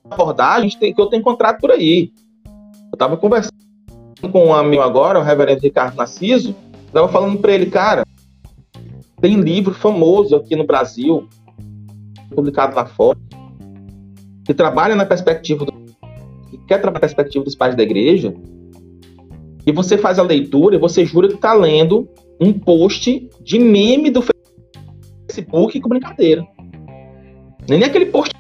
[0.10, 2.12] abordagem que eu tenho encontrado por aí.
[2.46, 3.54] Eu estava conversando
[4.30, 6.54] com um amigo agora, o reverendo Ricardo Narciso,
[6.86, 8.06] estava falando para ele, cara,
[9.22, 11.28] tem livro famoso aqui no Brasil,
[12.36, 13.18] publicado lá fora,
[14.46, 15.72] que trabalha na perspectiva do,
[16.50, 18.34] que quer trabalhar na perspectiva dos pais da igreja,
[19.66, 22.10] e você faz a leitura e você jura que está lendo
[22.40, 24.24] um post de meme do
[25.30, 26.46] Facebook com brincadeira.
[27.68, 28.34] Nem aquele post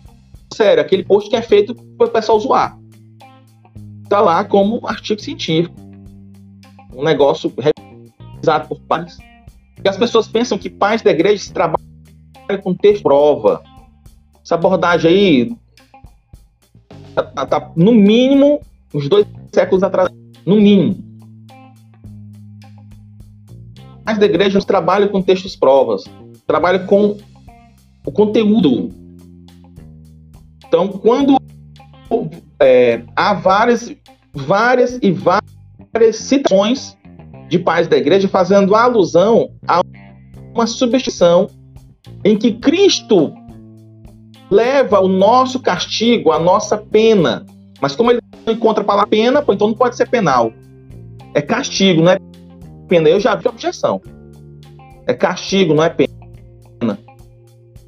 [0.54, 2.80] sério, aquele post que é feito para o pessoal zoar.
[4.04, 5.76] Está lá como artigo científico.
[6.96, 9.18] Um negócio realizado por pais.
[9.84, 11.80] E as pessoas pensam que pais da igreja trabalham
[12.64, 13.62] com texto prova,
[14.50, 15.56] essa abordagem aí
[17.14, 18.60] tá, tá, tá, no mínimo
[18.92, 20.10] uns dois séculos atrás,
[20.44, 20.98] no mínimo.
[24.04, 26.04] As da igreja trabalham com textos provas,
[26.48, 27.16] trabalham com
[28.04, 28.90] o conteúdo.
[30.68, 31.38] Então, quando
[32.60, 33.96] é, há várias,
[34.34, 36.98] várias e várias citações
[37.50, 39.82] de pais da igreja fazendo alusão a
[40.56, 41.48] uma substituição
[42.26, 43.32] em que Cristo
[44.50, 47.46] leva o nosso castigo, a nossa pena.
[47.82, 50.52] Mas como ele não encontra a palavra pena, então não pode ser penal.
[51.34, 52.18] É castigo, não é
[52.88, 53.10] pena.
[53.10, 54.02] Eu já vi a objeção.
[55.06, 56.10] É castigo, não é pena.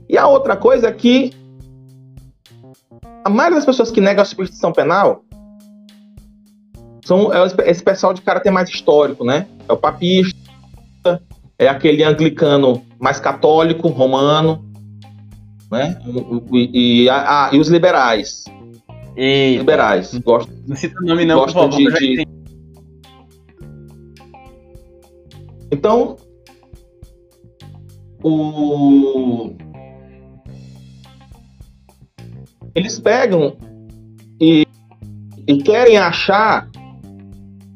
[0.08, 1.34] E a outra coisa é que
[3.24, 5.24] a maioria das pessoas que negam a substituição penal
[7.06, 7.40] são é
[7.70, 9.48] esse pessoal de caráter mais histórico, né?
[9.68, 10.36] É o papista,
[11.58, 14.71] é aquele anglicano mais católico, romano,
[15.72, 15.98] né?
[16.52, 18.44] E, e, a, a, e os liberais.
[19.16, 19.60] Eita.
[19.60, 20.18] Liberais.
[20.20, 22.28] Gosto, não cita nome não, por favor, de, de...
[25.72, 26.18] Então,
[28.22, 29.54] o...
[32.76, 33.56] eles pegam
[34.40, 34.68] e,
[35.48, 36.70] e querem achar,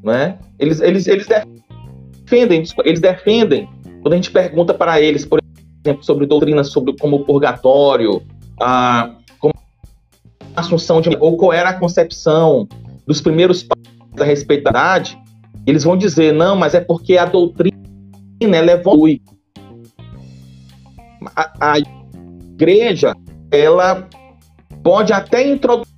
[0.03, 0.37] né?
[0.59, 3.69] Eles, eles, eles defendem, eles defendem
[4.01, 5.39] quando a gente pergunta para eles, por
[5.85, 8.21] exemplo, sobre doutrinas sobre como o purgatório,
[8.59, 9.53] a, como
[10.55, 12.67] a assunção de ou qual era a concepção
[13.05, 13.81] dos primeiros pais
[14.19, 15.17] a respeito da idade,
[15.65, 17.75] eles vão dizer não, mas é porque a doutrina
[18.39, 19.21] ela evolui.
[21.35, 23.13] A, a igreja
[23.51, 24.07] ela
[24.83, 25.93] pode até introduzir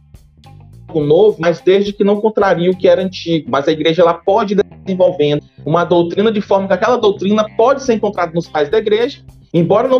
[0.87, 3.49] algo novo, mas desde que não contrarie o que era antigo.
[3.49, 7.93] Mas a igreja ela pode desenvolvendo uma doutrina de forma que aquela doutrina pode ser
[7.93, 9.21] encontrada nos pais da igreja,
[9.53, 9.99] embora não,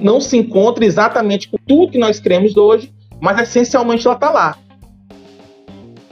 [0.00, 4.56] não se encontre exatamente com tudo que nós cremos hoje, mas essencialmente ela está lá.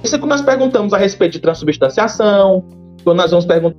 [0.02, 2.64] Isso é quando nós perguntamos a respeito de transubstanciação,
[3.04, 3.78] quando nós vamos perguntar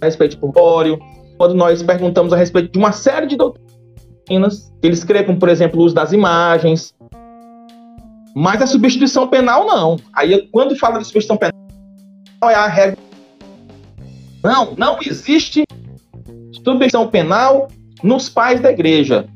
[0.00, 0.98] a respeito de purpóreo,
[1.38, 5.80] quando nós perguntamos a respeito de uma série de doutrinas, eles creem, como, por exemplo,
[5.80, 6.94] o uso das imagens,
[8.34, 9.96] mas a substituição penal não.
[10.12, 11.54] Aí, quando fala de substituição penal,
[12.42, 12.98] é a regra.
[14.42, 15.64] Não, não existe
[16.52, 17.68] substituição penal
[18.02, 19.26] nos pais da igreja.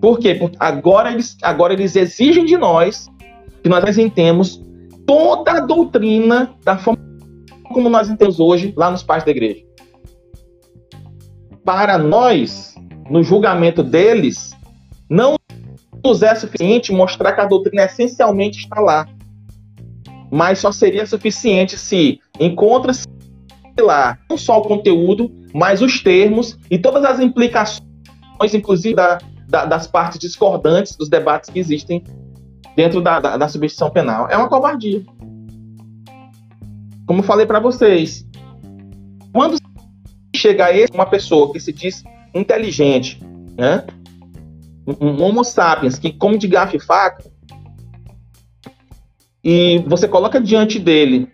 [0.00, 0.34] Por quê?
[0.34, 3.08] Porque agora eles, agora eles exigem de nós
[3.62, 4.62] que nós entendemos
[5.06, 7.08] toda a doutrina da forma
[7.64, 9.62] como nós entendemos hoje lá nos pais da igreja.
[11.64, 12.74] Para nós,
[13.10, 14.56] no julgamento deles,
[15.08, 15.36] não
[16.04, 19.06] nos é suficiente mostrar que a doutrina essencialmente está lá.
[20.30, 23.06] Mas só seria suficiente se encontra-se
[23.78, 27.82] lá não só o conteúdo, mas os termos e todas as implicações,
[28.54, 29.18] inclusive da,
[29.48, 32.02] da, das partes discordantes dos debates que existem
[32.76, 34.28] dentro da, da, da substituição penal.
[34.28, 35.04] É uma covardia.
[37.06, 38.26] Como falei para vocês,
[39.32, 39.58] quando
[40.36, 43.20] chega a esse, uma pessoa que se diz inteligente,
[43.56, 43.84] né?
[45.00, 47.24] um homo sapiens que come de garfo e faca,
[49.42, 51.30] e você coloca diante dele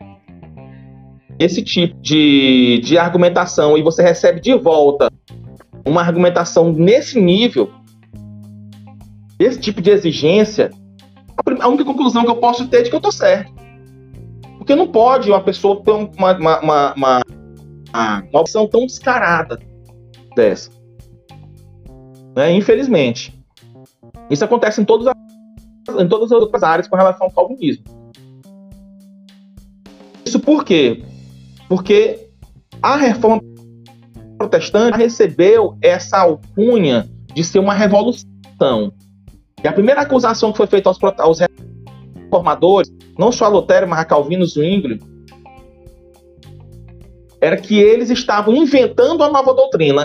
[1.38, 5.10] esse tipo de, de argumentação e você recebe de volta
[5.84, 7.70] uma argumentação nesse nível,
[9.38, 10.70] esse tipo de exigência,
[11.60, 13.52] a única conclusão que eu posso ter é de que eu estou certo.
[14.56, 16.08] Porque não pode uma pessoa ter uma,
[16.38, 17.22] uma, uma, uma,
[17.92, 19.58] uma opção tão descarada
[20.34, 20.70] dessa.
[22.34, 22.52] Né?
[22.52, 23.38] Infelizmente.
[24.30, 27.84] Isso acontece em, todos em todas as outras áreas com relação ao calvinismo.
[30.24, 31.04] Isso por quê?
[31.68, 32.28] Porque
[32.82, 33.42] a reforma
[34.38, 38.92] protestante recebeu essa alcunha de ser uma revolução.
[39.62, 44.00] E a primeira acusação que foi feita aos, aos reformadores, não só a Lutero, mas
[44.00, 45.00] a Calvino Zwingli,
[47.40, 50.04] era que eles estavam inventando a nova doutrina.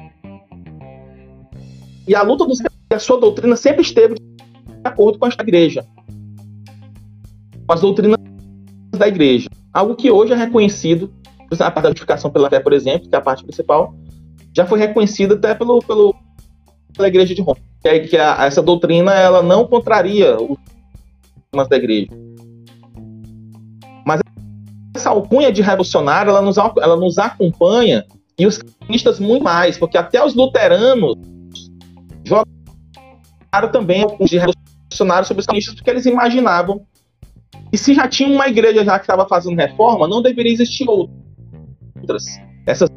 [2.08, 2.60] E a luta dos
[2.92, 4.22] a sua doutrina sempre esteve de
[4.84, 5.86] acordo com a igreja,
[7.68, 8.18] com as doutrinas
[8.98, 9.48] da igreja.
[9.72, 11.14] Algo que hoje é reconhecido,
[11.60, 13.94] a parte da justificação pela fé, por exemplo, que é a parte principal,
[14.56, 16.16] já foi reconhecida até pelo, pelo,
[16.94, 17.58] pela igreja de Roma.
[17.82, 20.58] Que, é, que a, essa doutrina ela não contraria os
[21.52, 22.08] dogmas da igreja.
[24.06, 24.22] Mas
[24.96, 28.06] essa alcunha de revolucionário, ela nos, ela nos acompanha
[28.38, 31.16] e os calvinistas muito mais, porque até os luteranos
[33.72, 36.86] também alguns de revolucionários sobre os calvinistas porque eles imaginavam
[37.72, 40.86] que se já tinha uma igreja já que estava fazendo reforma, não deveria existir
[42.10, 42.26] outras.
[42.66, 42.90] Essas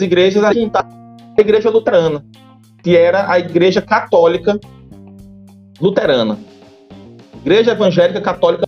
[0.00, 2.24] igrejas a a igreja luterana,
[2.82, 4.58] que era a igreja católica
[5.80, 6.38] luterana.
[7.34, 8.66] Igreja evangélica católica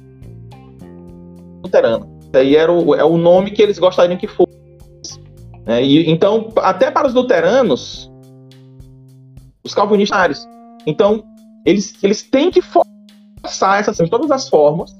[1.62, 2.06] luterana.
[2.34, 4.48] Aí era o, é o nome que eles gostariam que fosse.
[5.66, 8.11] É, e, então, até para os luteranos,
[9.64, 10.46] os calvinistas.
[10.86, 11.24] Então,
[11.64, 14.97] eles, eles têm que forçar essa de todas as formas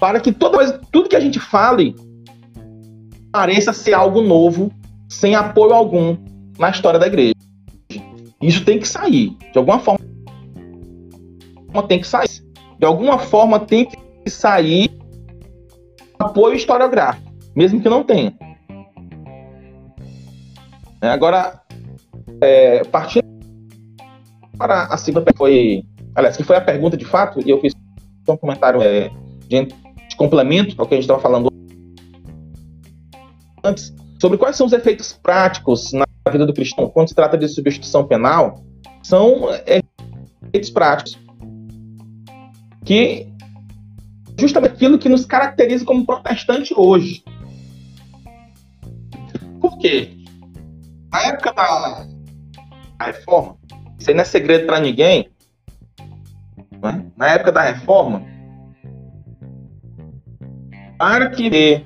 [0.00, 1.94] para que toda, tudo que a gente fale
[3.30, 4.72] pareça ser algo novo,
[5.08, 6.16] sem apoio algum
[6.58, 7.34] na história da igreja.
[8.42, 9.36] Isso tem que sair.
[9.52, 10.00] De alguma forma
[11.86, 12.42] tem que sair.
[12.78, 14.90] De alguma forma tem que sair
[16.18, 18.34] apoio historiográfico, mesmo que não tenha.
[21.02, 21.60] É, agora,
[22.40, 23.24] é, partindo
[24.58, 25.82] para a segunda foi,
[26.14, 27.74] aliás, que foi a pergunta de fato, e eu fiz
[28.28, 29.10] um comentário é,
[29.48, 29.68] de,
[30.20, 31.50] complemento ao que a gente estava falando
[33.64, 33.90] antes,
[34.20, 38.06] sobre quais são os efeitos práticos na vida do cristão quando se trata de substituição
[38.06, 38.62] penal,
[39.02, 39.80] são é,
[40.48, 41.18] efeitos práticos
[42.84, 43.28] que
[44.38, 47.24] justamente aquilo que nos caracteriza como protestante hoje.
[49.58, 50.18] Por quê?
[51.10, 52.06] Na época da,
[53.00, 53.56] reforma,
[53.98, 55.30] isso aí não é segredo para ninguém.
[56.82, 57.06] Né?
[57.16, 58.22] Na época da reforma,
[61.00, 61.82] para que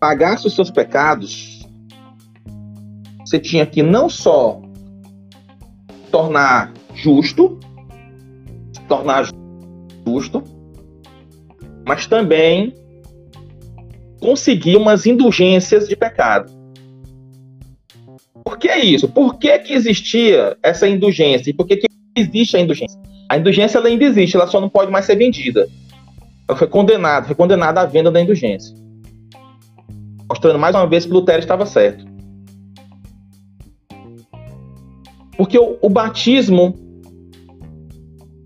[0.00, 1.64] pagasse os seus pecados,
[3.20, 4.60] você tinha que não só
[6.10, 7.60] tornar justo,
[8.88, 9.28] tornar
[10.04, 10.42] justo,
[11.86, 12.74] mas também
[14.18, 16.52] conseguir umas indulgências de pecado.
[18.44, 19.08] Por que isso?
[19.08, 21.50] Por que, que existia essa indulgência?
[21.50, 23.00] E por que, que existe a indulgência?
[23.28, 25.68] A indulgência ainda existe, ela só não pode mais ser vendida.
[26.56, 28.74] Foi condenada, foi condenada à venda da indulgência.
[30.28, 32.06] Mostrando mais uma vez que Lutero estava certo.
[35.36, 36.74] Porque o, o batismo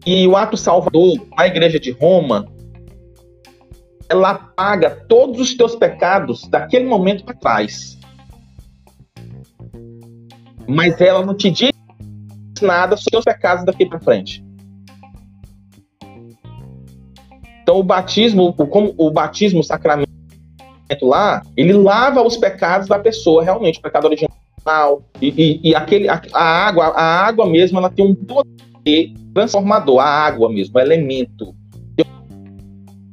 [0.05, 2.47] e o ato salvador na igreja de Roma
[4.09, 7.99] ela apaga todos os teus pecados daquele momento para trás.
[10.69, 11.73] Mas ela não te diz
[12.61, 14.45] nada sobre os pecados daqui para frente.
[17.63, 20.13] Então o batismo, o, como, o batismo, sacramento
[21.01, 25.03] lá, ele lava os pecados da pessoa realmente, o pecado original.
[25.21, 30.01] E, e, e aquele, a, a, água, a água mesmo, ela tem um poder transformador,
[30.01, 31.55] a água mesmo, o elemento.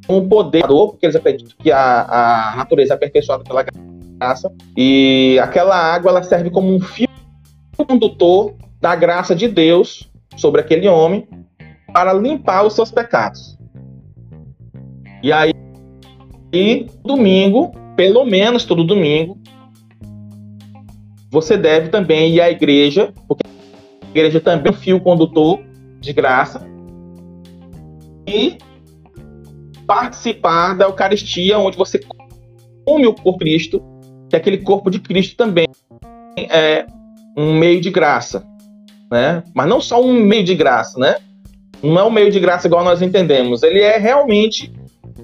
[0.07, 3.63] Um poder, porque eles acreditam que a, a natureza é aperfeiçoada pela
[4.19, 7.07] graça, e aquela água ela serve como um fio
[7.77, 11.27] condutor da graça de Deus sobre aquele homem
[11.93, 13.58] para limpar os seus pecados.
[15.21, 15.53] E aí,
[16.53, 19.37] e domingo, pelo menos todo domingo,
[21.29, 25.59] você deve também ir à igreja, porque a igreja também é um fio condutor
[25.99, 26.65] de graça,
[28.25, 28.57] e
[29.85, 31.99] participar da Eucaristia, onde você
[32.85, 33.81] come o corpo de Cristo,
[34.29, 35.67] que aquele corpo de Cristo também
[36.37, 36.85] é
[37.35, 38.45] um meio de graça,
[39.11, 39.43] né?
[39.53, 41.15] Mas não só um meio de graça, né?
[41.81, 43.63] Não é um meio de graça igual nós entendemos.
[43.63, 44.71] Ele é realmente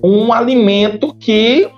[0.04, 1.70] um alimento que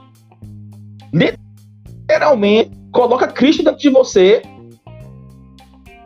[1.13, 4.41] literalmente coloca Cristo dentro de você,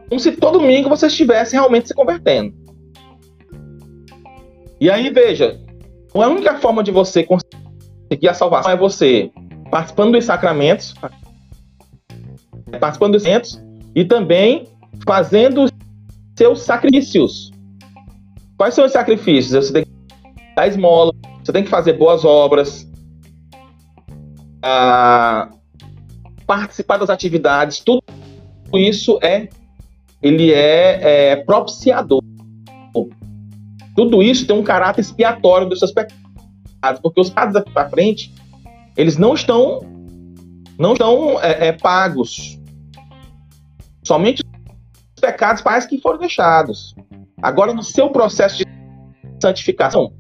[0.09, 2.53] como se todo domingo você estivesse realmente se convertendo.
[4.80, 5.59] E aí, veja,
[6.14, 9.32] a única forma de você conseguir a salvação é você
[9.70, 10.93] participando dos sacramentos,
[12.80, 13.64] participando dos sacramentos
[13.95, 14.66] e também
[15.07, 15.68] fazendo
[16.38, 17.51] seus sacrifícios.
[18.57, 19.68] Quais são os sacrifícios?
[19.68, 19.91] Você tem que
[20.55, 21.14] dar esmola,
[21.51, 22.89] você tem que fazer boas obras,
[26.47, 28.01] participar das atividades, tudo
[28.73, 29.49] isso é
[30.21, 32.21] ele é, é propiciador
[33.95, 38.33] tudo isso tem um caráter expiatório dos seus pecados, porque os pecados para frente,
[38.95, 39.81] eles não estão
[40.79, 42.57] não estão é, é, pagos.
[44.03, 46.95] Somente os pecados parece que foram deixados.
[47.41, 48.65] Agora, no seu processo de
[49.41, 50.13] santificação,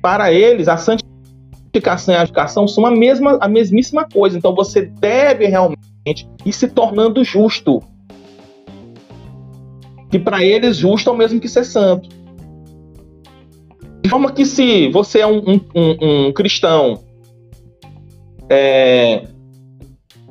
[0.00, 4.36] para eles, a santificação e a educação são a mesma, a mesmíssima coisa.
[4.36, 7.82] Então, você deve realmente ir se tornando justo.
[10.10, 12.08] Que para eles, justo é o mesmo que ser santo.
[14.02, 17.00] De forma que se você é um, um, um, um cristão
[18.48, 19.28] é,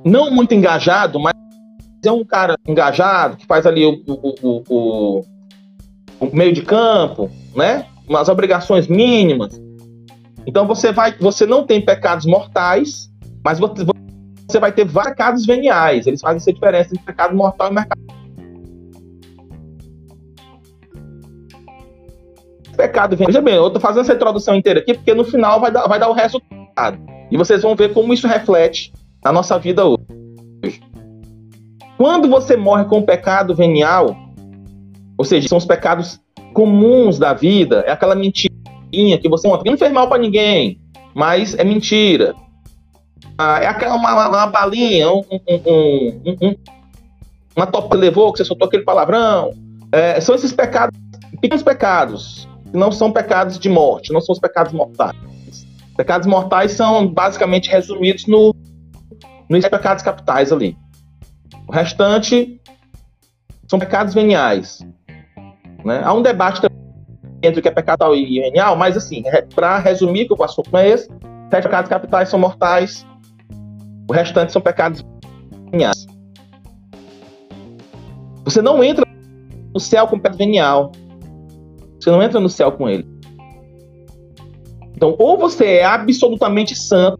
[0.03, 1.34] não muito engajado, mas
[2.05, 5.26] é um cara engajado, que faz ali o, o, o,
[6.20, 7.86] o meio de campo, né?
[8.10, 9.62] Umas obrigações mínimas.
[10.45, 13.10] Então você vai, você não tem pecados mortais,
[13.45, 13.86] mas você,
[14.60, 16.07] vai ter vários pecados veniais.
[16.07, 18.20] Eles fazem essa diferença entre pecado mortal e pecado
[22.80, 23.28] pecado vem.
[23.28, 25.99] Veja bem, eu tô fazendo essa introdução inteira aqui porque no final vai dar, vai
[25.99, 26.97] dar o resultado.
[27.30, 28.93] E vocês vão ver como isso reflete
[29.24, 30.82] na nossa vida hoje.
[31.97, 34.16] Quando você morre com pecado venial,
[35.18, 36.22] ou seja, são os pecados
[36.60, 40.78] comuns da vida, é aquela mentirinha que você não fez mal para ninguém,
[41.16, 42.36] mas é mentira.
[43.38, 46.55] Ah, é aquela uma, uma balinha, um, um, um,
[47.55, 49.53] uma topa que levou, que você soltou aquele palavrão.
[49.89, 50.99] É, são esses pecados,
[51.39, 55.16] pequenos pecados, não são pecados de morte, não são os pecados mortais.
[55.95, 58.53] Pecados mortais são basicamente resumidos no,
[59.49, 60.76] nos pecados capitais ali.
[61.70, 62.60] O restante
[63.66, 64.86] são pecados veniais.
[65.84, 66.01] Né?
[66.03, 66.61] Há um debate
[67.41, 69.23] entre o que é pecado e venial, mas assim,
[69.55, 71.07] para resumir que o assunto é esse,
[71.49, 73.05] sete pecados capitais são mortais,
[74.09, 75.05] o restante são pecados
[75.71, 76.05] veniais.
[78.43, 79.05] Você não entra
[79.73, 80.91] no céu com pecado venial.
[81.99, 83.07] Você não entra no céu com ele.
[84.95, 87.19] Então, ou você é absolutamente santo,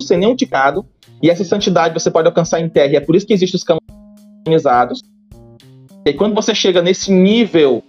[0.00, 0.84] sem nenhum ticado,
[1.22, 2.92] E essa santidade você pode alcançar em terra.
[2.92, 5.02] E é por isso que existem os canonizados.
[6.04, 7.82] E quando você chega nesse nível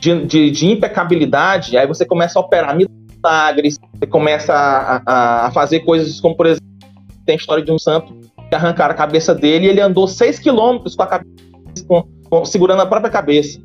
[0.00, 5.50] de, de, de, impecabilidade, aí você começa a operar milagres, você começa a, a, a,
[5.50, 6.68] fazer coisas como, por exemplo,
[7.24, 8.14] tem a história de um santo
[8.48, 11.30] que arrancaram a cabeça dele e ele andou 6 quilômetros com a cabeça,
[11.86, 13.60] com, com, segurando a própria cabeça.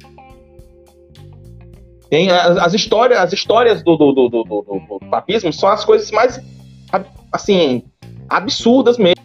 [2.09, 5.83] Tem as, as histórias, as histórias do, do, do, do, do, do papismo são as
[5.83, 6.39] coisas mais
[7.31, 7.83] assim
[8.29, 9.15] absurdas mesmo.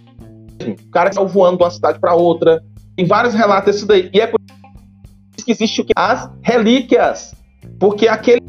[0.61, 2.63] O cara está voando de uma cidade para outra.
[3.01, 4.11] Tem vários relatos disso daí.
[4.13, 4.39] E é por
[5.35, 5.87] isso que existe?
[5.97, 7.35] As relíquias.
[7.79, 8.43] Porque aquele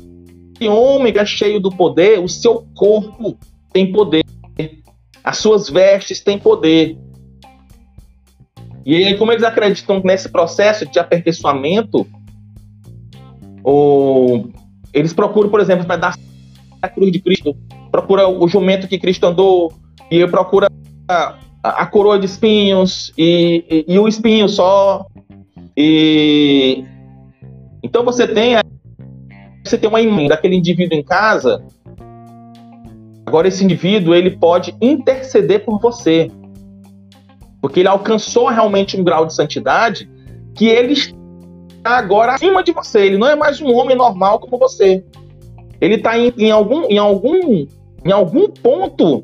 [0.55, 3.37] que é cheio do poder, o seu corpo
[3.71, 4.25] tem poder.
[5.23, 6.97] As suas vestes têm poder.
[8.85, 12.05] E aí, como eles acreditam nesse processo de aperfeiçoamento,
[13.63, 14.51] ou
[14.93, 16.17] eles procuram, por exemplo, para dar
[16.81, 17.55] a cruz de Cristo,
[17.89, 19.71] procura o jumento que Cristo andou,
[20.11, 20.67] e procura
[21.63, 25.05] a, coroa de espinhos, e, e, e, o espinho só.
[25.75, 26.83] E
[27.83, 28.55] então você tem
[29.63, 31.63] você tem uma imagem daquele indivíduo em casa.
[33.25, 36.29] Agora esse indivíduo ele pode interceder por você,
[37.61, 40.09] porque ele alcançou realmente um grau de santidade
[40.55, 43.05] que ele está agora acima de você.
[43.05, 45.03] Ele não é mais um homem normal como você.
[45.79, 47.65] Ele está em, em, algum, em, algum,
[48.05, 49.23] em algum ponto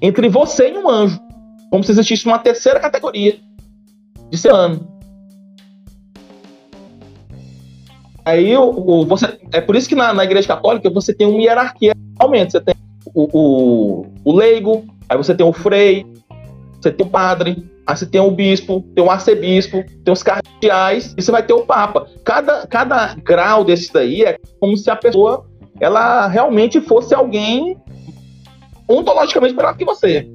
[0.00, 1.27] entre você e um anjo.
[1.70, 3.38] Como se existisse uma terceira categoria
[4.30, 4.98] de ser humano.
[8.24, 11.40] Aí o, o, você, é por isso que na, na igreja católica você tem uma
[11.40, 12.52] hierarquia realmente.
[12.52, 12.74] Você tem
[13.14, 16.04] o, o, o leigo, aí você tem o frei,
[16.80, 21.14] você tem o padre, aí você tem o bispo, tem o arcebispo, tem os cardeais,
[21.16, 22.06] e você vai ter o papa.
[22.22, 25.46] Cada, cada grau desse daí é como se a pessoa
[25.80, 27.78] ela realmente fosse alguém
[28.88, 30.28] ontologicamente melhor que você.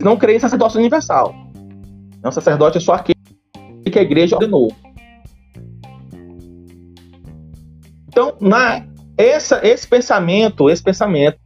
[0.00, 1.34] Não creio em sacerdócio universal.
[2.22, 3.18] Não, sacerdote é só aquele
[3.90, 4.72] que a igreja ordenou.
[8.08, 8.84] Então, na,
[9.16, 11.38] essa, esse pensamento, esse pensamento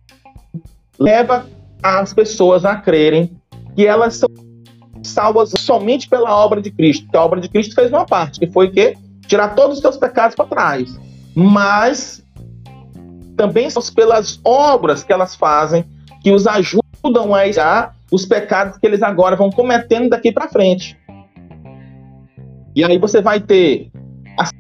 [0.99, 1.47] leva
[1.83, 3.31] as pessoas a crerem
[3.75, 4.29] que elas são
[5.03, 7.09] salvas somente pela obra de Cristo.
[7.11, 8.97] Que a obra de Cristo fez uma parte, que foi que
[9.27, 10.99] tirar todos os seus pecados para trás.
[11.35, 12.25] Mas
[13.37, 15.85] também são pelas obras que elas fazem
[16.23, 20.97] que os ajudam a evitar os pecados que eles agora vão cometendo daqui para frente.
[22.75, 23.91] E aí você vai ter
[24.39, 24.51] as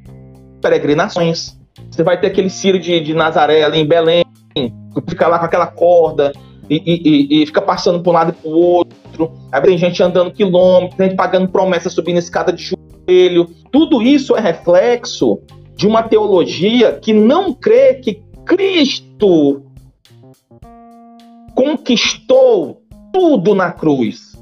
[0.61, 1.59] peregrinações,
[1.90, 4.24] você vai ter aquele Ciro de, de Nazaré ali em Belém,
[4.55, 4.72] que
[5.09, 6.32] fica lá com aquela corda
[6.68, 9.32] e, e, e fica passando para um lado e para o outro.
[9.51, 12.74] Aí tem gente andando quilômetros, tem gente pagando promessa subindo escada de
[13.07, 13.49] joelho.
[13.70, 15.38] Tudo isso é reflexo
[15.76, 19.62] de uma teologia que não crê que Cristo
[21.77, 24.33] conquistou tudo na cruz.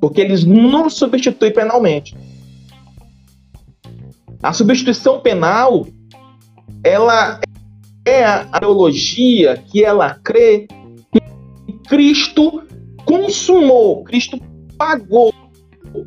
[0.00, 2.16] Porque eles não substituem penalmente.
[4.42, 5.86] A substituição penal,
[6.84, 7.40] ela
[8.04, 10.68] é a teologia que ela crê
[11.10, 12.62] que Cristo
[13.04, 14.38] consumou, Cristo
[14.76, 15.32] pagou,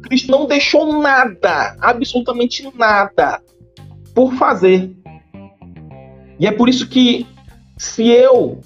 [0.04, 3.42] Cristo não deixou nada, absolutamente nada,
[4.14, 4.96] por fazer.
[6.40, 7.26] E é por isso que
[7.78, 8.62] se eu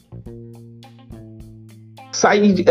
[2.18, 2.64] sair,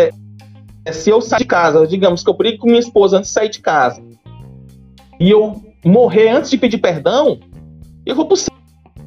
[0.84, 3.34] é, se eu sair de casa, digamos que eu brigo com minha esposa antes de
[3.34, 4.03] sair de casa,
[5.18, 7.38] e eu morrer antes de pedir perdão,
[8.05, 8.55] eu vou pro céu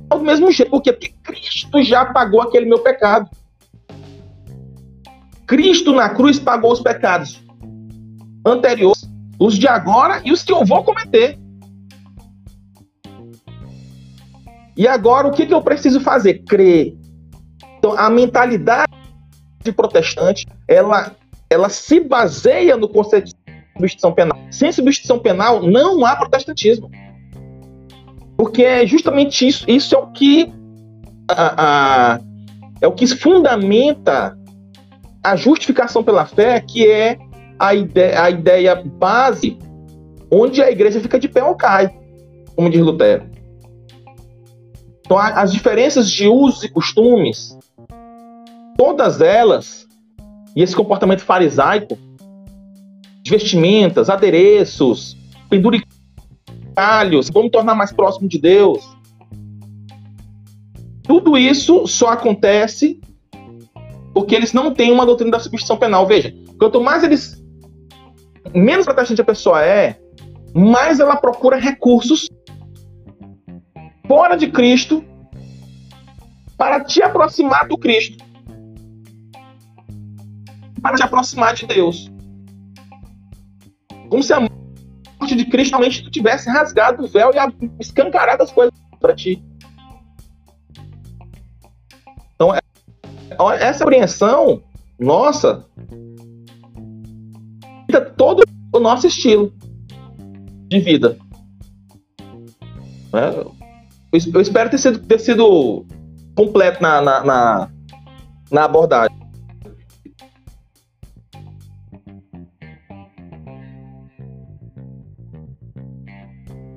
[0.10, 3.30] do mesmo jeito, porque, porque Cristo já pagou aquele meu pecado.
[5.46, 7.44] Cristo na cruz pagou os pecados
[8.46, 9.10] anteriores,
[9.40, 11.38] os de agora e os que eu vou cometer.
[14.78, 16.44] E agora, o que, que eu preciso fazer?
[16.44, 16.98] Crer.
[17.78, 18.92] Então, a mentalidade
[19.72, 21.16] protestante, ela,
[21.50, 23.36] ela se baseia no conceito de
[23.74, 24.38] substituição penal.
[24.52, 26.90] Sem substituição penal, não há protestantismo.
[28.38, 30.54] Porque é justamente isso, isso é o que
[31.30, 32.20] a, a,
[32.82, 34.38] é o que fundamenta
[35.24, 37.18] a justificação pela fé, que é
[37.58, 39.58] a ideia, a ideia base
[40.30, 41.94] onde a igreja fica de pé ou cai,
[42.56, 43.26] como diz Lutero.
[45.06, 47.58] Então, as diferenças de usos e costumes,
[48.78, 49.88] todas elas,
[50.56, 51.98] e esse comportamento farisaico,
[53.24, 55.18] de vestimentas, adereços,
[55.50, 58.88] penduricalhos, vamos tornar mais próximo de Deus.
[61.04, 63.00] Tudo isso só acontece
[64.14, 66.08] porque eles não têm uma doutrina da substituição penal.
[66.08, 67.44] Veja, quanto mais eles.
[68.54, 70.00] menos protestante a pessoa é,
[70.54, 72.30] mais ela procura recursos
[74.08, 75.04] fora de Cristo
[76.58, 78.25] para te aproximar do Cristo.
[80.86, 82.12] Para te aproximar de Deus.
[84.08, 88.72] Como se a morte de Cristo realmente tivesse rasgado o véu e escancarado as coisas
[89.00, 89.44] para ti.
[92.36, 92.62] Então, é,
[93.64, 94.62] essa apreensão
[95.00, 95.66] nossa
[98.16, 99.52] todo o nosso estilo
[100.68, 101.18] de vida.
[103.12, 103.44] Né?
[104.12, 105.84] Eu espero ter sido, ter sido
[106.36, 107.70] completo na, na, na,
[108.52, 109.15] na abordagem.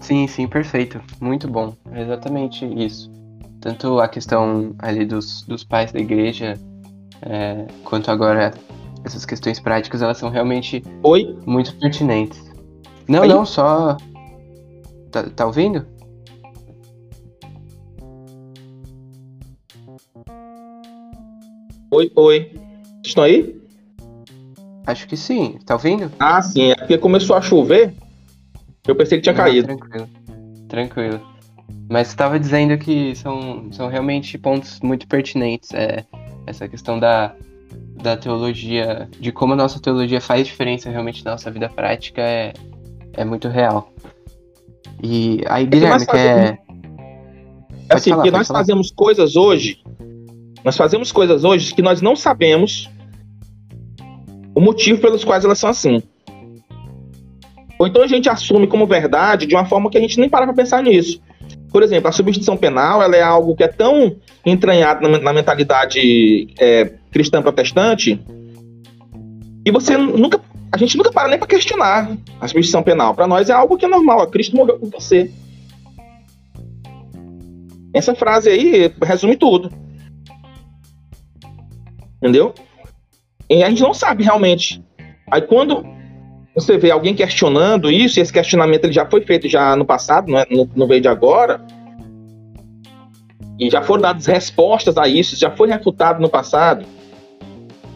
[0.09, 1.03] Sim, sim, perfeito.
[1.21, 1.75] Muito bom.
[1.93, 3.13] É exatamente isso.
[3.61, 6.55] Tanto a questão ali dos, dos pais da igreja,
[7.21, 8.55] é, quanto agora
[9.05, 11.39] essas questões práticas, elas são realmente Oi?
[11.45, 12.43] muito pertinentes.
[13.07, 13.29] Não, Oi?
[13.29, 13.99] não, só.
[15.13, 15.87] Tá, tá ouvindo?
[21.91, 22.51] Oi, oi.
[22.55, 23.61] Vocês estão aí?
[24.87, 25.59] Acho que sim.
[25.67, 26.11] Tá ouvindo?
[26.19, 26.71] Ah, sim.
[26.71, 27.93] É porque começou a chover.
[28.89, 29.68] Eu pensei que tinha Não, caído.
[29.76, 30.09] Tranquilo.
[30.66, 31.20] Tranquilo.
[31.91, 35.72] Mas estava dizendo que são, são realmente pontos muito pertinentes.
[35.74, 36.07] É,
[36.47, 37.34] essa questão da,
[38.03, 42.55] da teologia, de como a nossa teologia faz diferença realmente na nossa vida prática, é,
[43.12, 43.93] é muito real.
[45.03, 46.59] E aí, Guilherme, nós quer.
[47.91, 48.61] É assim, falar, porque nós falar.
[48.61, 49.82] fazemos coisas hoje,
[50.64, 52.91] nós fazemos coisas hoje que nós não sabemos
[54.55, 56.03] o motivo pelos quais elas são assim.
[57.79, 60.47] Ou então a gente assume como verdade de uma forma que a gente nem para
[60.47, 61.20] pra pensar nisso.
[61.70, 66.49] Por exemplo, a substituição penal ela é algo que é tão entranhado na, na mentalidade
[66.59, 68.20] é, cristã protestante
[69.64, 70.41] e você nunca,
[70.72, 72.11] a gente nunca para nem para questionar
[72.41, 73.14] a substituição penal.
[73.14, 74.20] Para nós é algo que é normal.
[74.20, 75.31] ó, Cristo morreu por você.
[77.93, 79.70] Essa frase aí resume tudo.
[82.16, 82.55] Entendeu?
[83.49, 84.83] E a gente não sabe realmente.
[85.31, 85.85] Aí quando
[86.61, 90.31] você vê alguém questionando isso, e esse questionamento ele já foi feito já no passado,
[90.31, 91.61] não, é, não, não veio de agora,
[93.59, 96.85] e já foram dadas respostas a isso, já foi refutado no passado.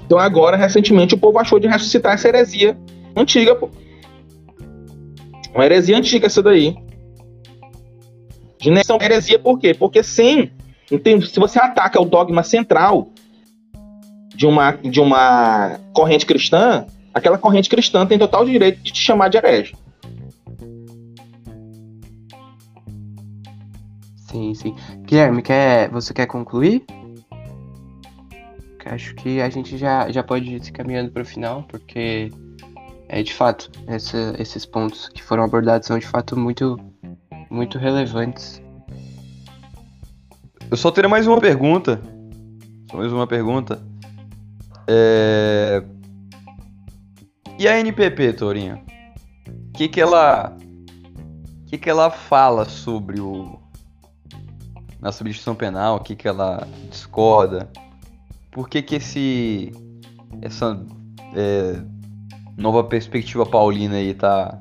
[0.04, 2.76] Então agora, recentemente, o povo achou de ressuscitar essa heresia
[3.16, 3.70] antiga, pô.
[5.54, 6.76] Uma heresia antiga essa daí.
[8.58, 9.74] De negação heresia por quê?
[9.74, 10.50] Porque sim,
[10.88, 13.10] se você ataca o dogma central
[14.34, 19.28] de uma, de uma corrente cristã, aquela corrente cristã tem total direito de te chamar
[19.28, 19.74] de herege.
[24.30, 24.74] Sim, sim.
[25.06, 26.84] Guilherme, quer, você quer concluir?
[28.86, 32.30] Acho que a gente já, já pode ir se caminhando para o final, porque
[33.08, 36.78] é de fato, essa- esses pontos que foram abordados são de fato muito,
[37.50, 38.60] muito relevantes.
[40.70, 42.02] Eu só teria mais uma pergunta.
[42.90, 43.80] Só mais uma pergunta.
[44.88, 45.82] É...
[47.58, 48.80] E a NPP, Torinho?
[49.68, 50.56] O que que ela...
[51.62, 53.58] O que que ela fala sobre o...
[55.00, 55.96] Na substituição penal?
[55.96, 57.68] O que que ela discorda?
[58.50, 59.72] Por que que esse...
[60.40, 60.78] Essa...
[61.34, 61.80] é,
[62.56, 64.58] Nova perspectiva paulina aí tá...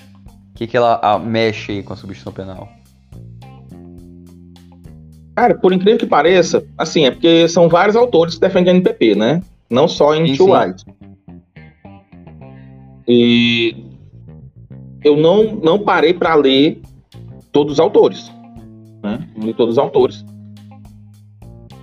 [0.51, 2.69] O que que ela ah, mexe aí com a substituição penal?
[5.35, 9.15] Cara, por incrível que pareça, assim, é porque são vários autores que defendem a NPP,
[9.15, 9.41] né?
[9.69, 10.35] Não só em Sim,
[10.77, 11.10] sim.
[13.13, 13.75] E
[15.03, 16.81] eu não, não parei para ler
[17.51, 18.31] todos os autores.
[19.03, 19.27] Né?
[19.35, 20.23] Não li todos os autores.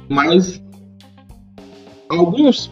[0.09, 0.63] Mas
[2.09, 2.71] alguns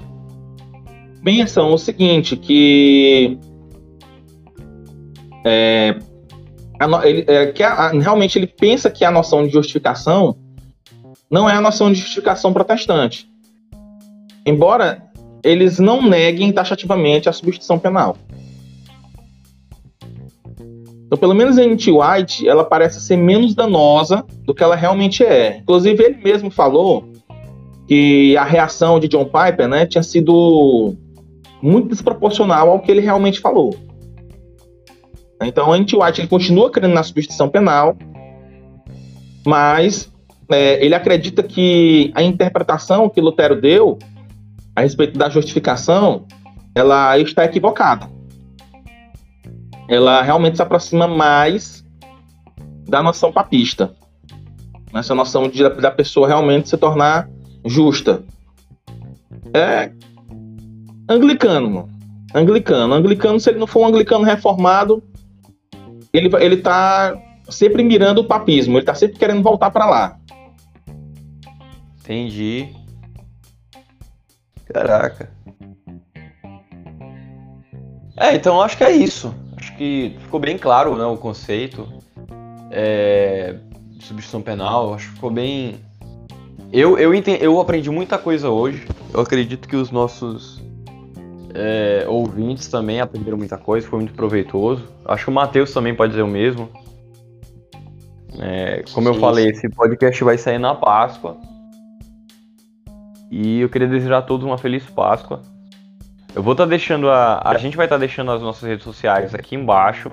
[1.23, 3.39] pensam o seguinte, que
[5.45, 5.99] é,
[6.81, 10.35] a ele- é, que a- a- realmente ele pensa que a noção de justificação
[11.31, 13.29] não é a noção de justificação protestante.
[14.47, 15.03] Embora
[15.45, 18.17] eles não neguem taxativamente a substituição penal.
[21.07, 21.93] Então, pelo menos em T.
[21.93, 25.59] White, ela parece ser menos danosa do que ela realmente é.
[25.59, 27.05] Inclusive, ele mesmo falou
[27.87, 30.97] que a reação de John Piper né, tinha sido
[31.63, 33.75] muito desproporcional ao que ele realmente falou.
[35.41, 35.97] Então, a T.
[35.97, 37.97] White ele continua crendo na substituição penal,
[39.47, 40.13] mas
[40.51, 43.99] é, ele acredita que a interpretação que Lutero deu
[44.75, 46.27] a respeito da justificação,
[46.75, 48.16] ela está equivocada.
[49.89, 51.85] Ela realmente se aproxima mais
[52.89, 53.95] da noção papista.
[54.95, 57.29] Essa noção de, da pessoa realmente se tornar
[57.65, 58.23] justa.
[59.53, 59.93] É
[61.09, 61.89] anglicano, mano.
[62.35, 62.95] Anglicano.
[62.95, 65.03] Anglicano, se ele não for um anglicano reformado,
[66.13, 67.17] ele, ele tá
[67.49, 68.79] sempre mirando o papismo.
[68.79, 70.19] Ele tá sempre querendo voltar para lá.
[72.01, 72.69] Entendi.
[74.73, 75.31] Caraca.
[78.17, 79.35] É, então acho que é isso.
[79.57, 81.89] Acho que ficou bem claro né, o conceito
[82.71, 83.57] é,
[83.91, 84.95] de substituição penal.
[84.95, 85.77] Acho que ficou bem.
[86.73, 88.87] Eu, eu, entendi, eu aprendi muita coisa hoje.
[89.15, 90.63] Eu acredito que os nossos
[91.55, 94.85] é, ouvintes também aprenderam muita coisa, foi muito proveitoso.
[95.05, 96.69] Acho que o Matheus também pode dizer o mesmo.
[98.39, 101.39] É, como sim, eu falei, esse podcast vai sair na Páscoa.
[103.31, 105.41] E eu queria desejar a todos uma feliz Páscoa.
[106.37, 107.41] Eu vou estar tá deixando a.
[107.43, 110.11] A gente vai estar tá deixando as nossas redes sociais aqui embaixo.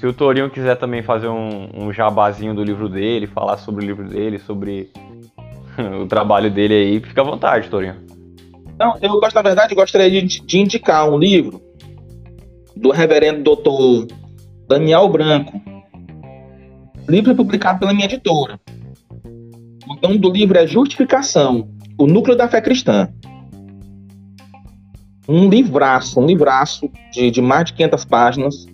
[0.00, 3.86] Se o Torinho quiser também fazer um, um jabazinho do livro dele, falar sobre o
[3.86, 4.90] livro dele, sobre
[6.02, 7.94] o trabalho dele aí, fica à vontade, Torinho.
[8.74, 11.62] Então, eu gosto, na verdade, gostaria de, de indicar um livro
[12.74, 14.08] do reverendo doutor
[14.66, 15.62] Daniel Branco.
[17.06, 18.58] O livro é publicado pela minha editora.
[19.24, 23.08] O nome do livro é Justificação, o núcleo da fé cristã.
[25.30, 28.66] Um livraço, um livraço de, de mais de 500 páginas,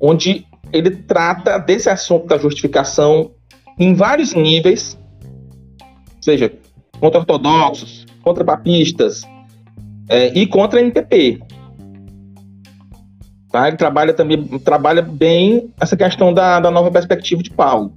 [0.00, 3.32] onde ele trata desse assunto da justificação
[3.78, 4.98] em vários níveis,
[6.18, 6.50] seja
[6.98, 9.22] contra ortodoxos, contra papistas
[10.08, 11.38] é, e contra a.
[13.50, 13.68] Tá?
[13.68, 17.92] Ele trabalha também trabalha bem essa questão da, da nova perspectiva de Paulo.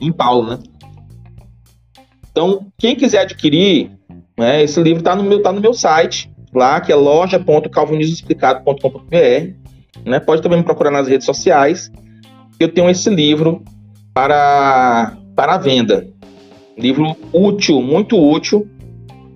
[0.00, 0.58] Em Paulo, né?
[2.30, 3.93] Então, quem quiser adquirir,
[4.36, 9.64] né, esse livro está no, meu, tá no meu site, lá, que é loja.calvinismoexplicado.com.br.
[10.04, 10.20] Né?
[10.20, 11.90] Pode também me procurar nas redes sociais.
[12.58, 13.62] Eu tenho esse livro
[14.12, 16.06] para, para venda.
[16.76, 18.68] Livro útil, muito útil.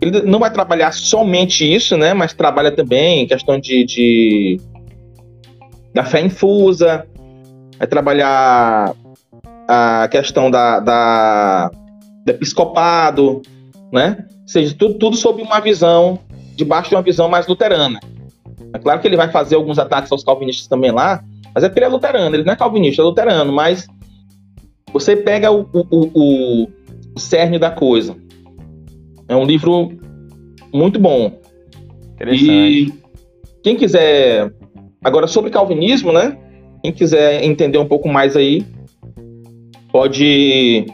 [0.01, 2.15] Ele não vai trabalhar somente isso, né?
[2.15, 4.61] Mas trabalha também questão de, de
[5.93, 7.05] da fé infusa,
[7.77, 8.95] vai trabalhar
[9.67, 11.71] a questão da, da
[12.25, 13.43] do episcopado,
[13.93, 14.25] né?
[14.49, 16.19] Ou seja, tudo, tudo sob uma visão,
[16.57, 18.01] debaixo de uma visão mais luterana.
[18.73, 21.23] É claro que ele vai fazer alguns ataques aos calvinistas também lá,
[21.55, 23.87] mas é porque ele é luterano, ele não é calvinista, é luterano, mas
[24.91, 26.69] você pega o, o, o,
[27.15, 28.17] o cerne da coisa.
[29.29, 29.93] É um livro
[30.73, 31.39] muito bom.
[32.19, 32.91] E
[33.63, 34.51] quem quiser.
[35.05, 36.39] Agora, sobre calvinismo, né?
[36.83, 38.65] Quem quiser entender um pouco mais aí,
[39.93, 40.87] pode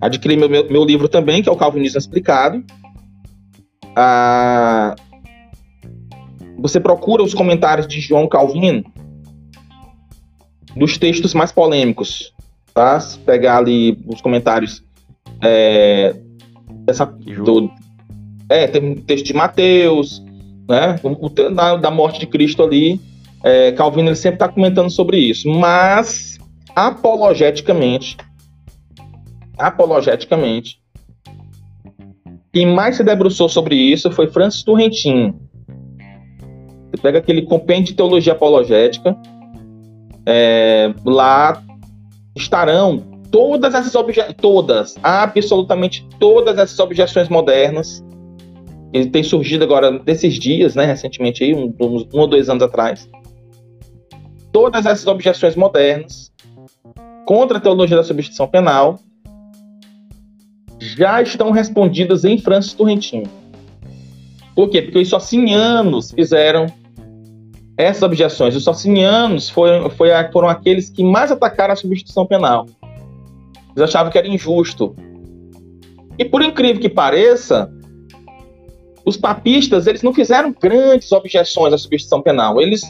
[0.00, 2.62] adquirir meu, meu, meu livro também, que é o Calvinismo Explicado.
[3.94, 4.94] Ah,
[6.58, 8.84] você procura os comentários de João Calvino
[10.74, 12.34] dos textos mais polêmicos,
[12.74, 13.00] tá?
[13.00, 14.84] Se pegar ali os comentários
[15.42, 16.14] é,
[16.84, 17.70] dessa, do,
[18.48, 20.22] é, tem texto de Mateus,
[20.68, 20.98] né?
[21.02, 23.00] O, da, da morte de Cristo ali.
[23.42, 26.38] É, Calvino ele sempre está comentando sobre isso, mas
[26.74, 28.16] apologeticamente,
[29.58, 30.80] apologeticamente,
[32.52, 35.34] quem mais se debruçou sobre isso foi Francis Turrentin.
[36.90, 39.16] Você pega aquele compêndio de teologia apologética,
[40.24, 41.62] é, lá
[42.34, 42.98] estarão
[43.30, 43.92] todas essas
[44.40, 48.02] todas, absolutamente todas essas objeções modernas,
[48.92, 53.08] que tem surgido agora desses dias, né, recentemente aí, um, um ou dois anos atrás,
[54.50, 56.32] todas essas objeções modernas
[57.26, 58.98] contra a teologia da substituição penal
[60.96, 63.30] já estão respondidas em Francis Turrentino.
[64.54, 64.80] Por quê?
[64.80, 66.66] Porque os socinianos fizeram
[67.76, 68.56] essas objeções.
[68.56, 72.66] Os socinianos foram, foram aqueles que mais atacaram a substituição penal.
[73.76, 74.96] Eles achavam que era injusto.
[76.18, 77.70] E por incrível que pareça,
[79.04, 82.58] os papistas eles não fizeram grandes objeções à substituição penal.
[82.58, 82.80] Eles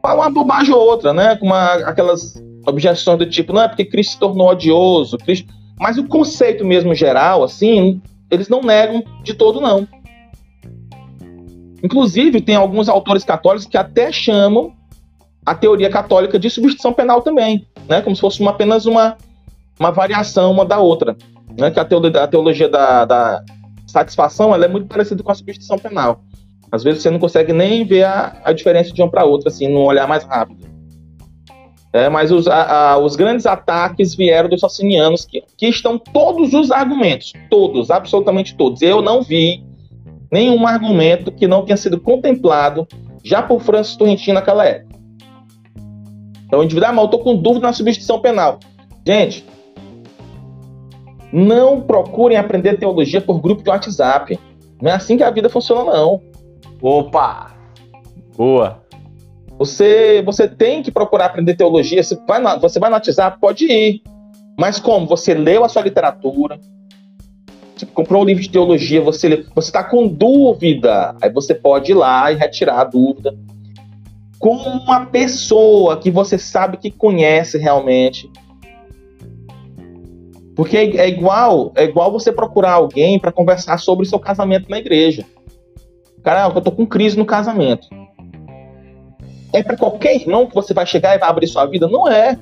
[0.00, 1.34] falam uma bobagem ou outra, né?
[1.34, 5.52] Com uma, aquelas objeções do tipo, não é porque Cristo se tornou odioso, Cristo...
[5.78, 8.00] mas o conceito mesmo geral, assim,
[8.30, 9.86] eles não negam de todo, não.
[11.82, 14.72] Inclusive, tem alguns autores católicos que até chamam
[15.44, 18.00] a teoria católica de substituição penal também, né?
[18.00, 19.16] Como se fosse uma, apenas uma,
[19.78, 21.16] uma variação uma da outra.
[21.58, 21.70] Né?
[21.70, 23.44] Que a teologia, a teologia da, da,
[23.86, 26.22] satisfação ela é muito parecida com a substituição penal.
[26.70, 29.68] Às vezes você não consegue nem ver a, a diferença de um para outro, assim,
[29.68, 30.71] num olhar mais rápido.
[31.92, 36.54] É, mas os, a, a, os grandes ataques vieram dos socinianos, que, que estão todos
[36.54, 38.80] os argumentos, todos, absolutamente todos.
[38.80, 39.62] Eu não vi
[40.30, 42.88] nenhum argumento que não tenha sido contemplado
[43.22, 44.98] já por Francis Turrentino naquela época.
[46.46, 48.58] Então, o indivíduo, ah, mas eu estou com dúvida na substituição penal.
[49.06, 49.44] Gente,
[51.32, 54.38] não procurem aprender teologia por grupo de WhatsApp.
[54.80, 56.20] Não é assim que a vida funciona, não.
[56.80, 57.54] Opa!
[58.36, 58.81] Boa!
[59.62, 62.02] Você, você tem que procurar aprender teologia.
[62.02, 64.02] Você vai, no, você vai no WhatsApp, pode ir.
[64.58, 65.06] Mas como?
[65.06, 66.58] Você leu a sua literatura,
[67.76, 71.94] Você comprou um livro de teologia, você você está com dúvida, aí você pode ir
[71.94, 73.38] lá e retirar a dúvida
[74.40, 78.28] com uma pessoa que você sabe que conhece realmente.
[80.56, 84.68] Porque é, é igual, é igual você procurar alguém para conversar sobre o seu casamento
[84.68, 85.24] na igreja.
[86.24, 88.01] Cara, eu tô com crise no casamento.
[89.52, 91.86] É para qualquer irmão que você vai chegar e vai abrir sua vida?
[91.86, 92.38] Não é.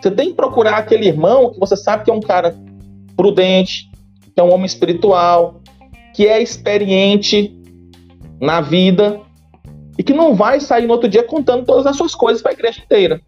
[0.00, 2.54] Você tem que procurar aquele irmão que você sabe que é um cara
[3.16, 3.90] prudente,
[4.34, 5.60] que é um homem espiritual,
[6.12, 7.56] que é experiente
[8.40, 9.20] na vida
[9.96, 12.54] e que não vai sair no outro dia contando todas as suas coisas para a
[12.54, 13.20] igreja inteira.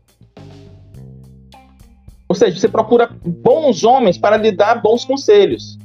[2.28, 5.78] Ou seja, você procura bons homens para lhe dar bons conselhos.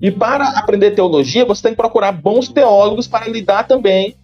[0.00, 4.16] E para aprender teologia, você tem que procurar bons teólogos para lhe dar também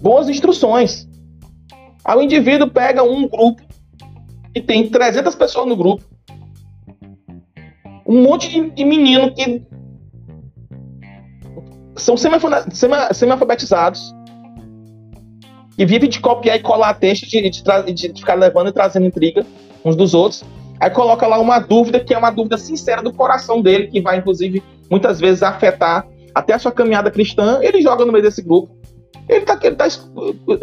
[0.00, 1.08] boas instruções.
[2.04, 3.62] Aí o indivíduo pega um grupo
[4.54, 6.04] e tem 300 pessoas no grupo.
[8.06, 9.62] Um monte de menino que
[11.96, 14.14] são semi-alfabetizados
[15.76, 17.62] que vive de copiar e colar texto, de, de,
[17.94, 19.46] de, de ficar levando e trazendo intriga
[19.82, 20.44] uns dos outros.
[20.78, 24.18] Aí coloca lá uma dúvida que é uma dúvida sincera do coração dele, que vai,
[24.18, 27.60] inclusive, muitas vezes afetar até a sua caminhada cristã.
[27.62, 28.79] Ele joga no meio desse grupo.
[29.28, 29.86] Ele está tá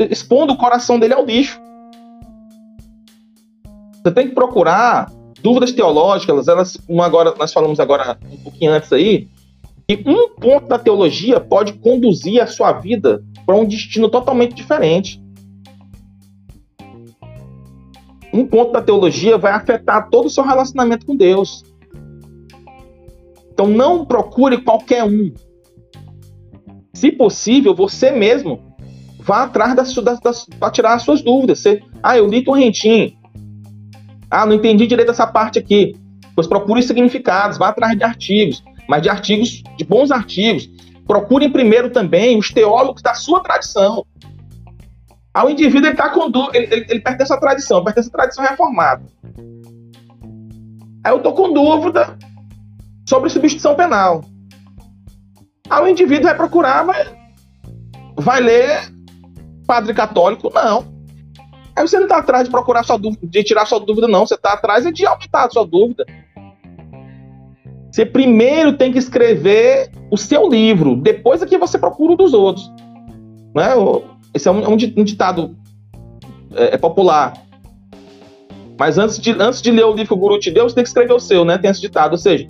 [0.10, 1.60] expondo o coração dele ao lixo.
[4.04, 9.28] Você tem que procurar dúvidas teológicas, elas, agora, nós falamos agora um pouquinho antes aí,
[9.88, 15.22] que um ponto da teologia pode conduzir a sua vida para um destino totalmente diferente.
[18.34, 21.64] Um ponto da teologia vai afetar todo o seu relacionamento com Deus.
[23.54, 25.34] Então não procure qualquer um.
[26.98, 28.60] Se possível, você mesmo
[29.20, 31.60] vá atrás das, das, para tirar as suas dúvidas.
[31.60, 33.14] Você, ah, eu li Torrentinho.
[34.32, 35.96] Ah, não entendi direito essa parte aqui.
[36.36, 40.70] Pois procure significados, vá atrás de artigos, mas de artigos, de bons artigos,
[41.08, 44.06] Procurem primeiro também os teólogos da sua tradição.
[45.34, 49.06] Ao indivíduo, ele, tá com ele, ele, ele pertence à tradição, pertence à tradição reformada.
[51.04, 52.18] Aí eu estou com dúvida
[53.08, 54.22] sobre substituição penal.
[55.70, 56.86] Aí o indivíduo vai procurar,
[58.16, 58.92] vai, ler
[59.66, 60.52] padre católico?
[60.54, 60.86] Não.
[61.76, 64.26] Aí você não está atrás de procurar sua dúvida, de tirar sua dúvida, não.
[64.26, 66.06] Você está atrás de aumentar a sua dúvida.
[67.92, 72.34] Você primeiro tem que escrever o seu livro, depois é que você procura o dos
[72.34, 72.72] outros.
[73.56, 73.70] Né?
[74.34, 75.56] Esse é um, é um ditado
[76.56, 77.34] é, é, popular.
[78.80, 80.84] Mas antes de, antes de ler o livro que o guru te deu, você tem
[80.84, 81.58] que escrever o seu, né?
[81.58, 82.12] Tem esse ditado.
[82.12, 82.48] Ou seja,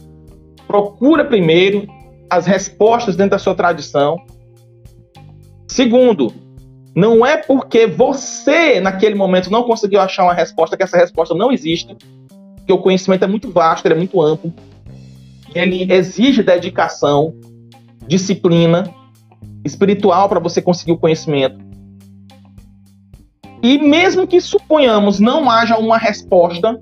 [0.68, 1.88] procura primeiro
[2.30, 4.18] as respostas dentro da sua tradição.
[5.68, 6.34] Segundo,
[6.96, 11.52] não é porque você, naquele momento, não conseguiu achar uma resposta que essa resposta não
[11.52, 11.96] existe,
[12.56, 14.54] porque o conhecimento é muito vasto, ele é muito amplo
[15.54, 17.34] ele exige dedicação,
[18.08, 18.84] disciplina
[19.66, 21.58] espiritual para você conseguir o conhecimento.
[23.62, 26.80] E mesmo que suponhamos não haja uma resposta,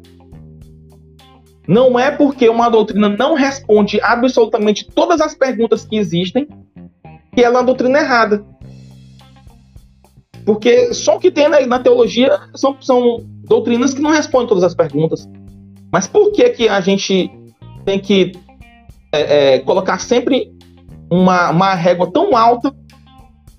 [1.68, 6.48] não é porque uma doutrina não responde absolutamente todas as perguntas que existem
[7.34, 8.46] que ela é uma doutrina errada.
[10.46, 14.64] Porque só o que tem na, na teologia são, são doutrinas que não respondem todas
[14.64, 15.28] as perguntas.
[15.92, 17.30] Mas por que, que a gente
[17.84, 18.32] tem que
[19.12, 20.52] é, é, colocar sempre
[21.10, 22.74] uma, uma régua tão alta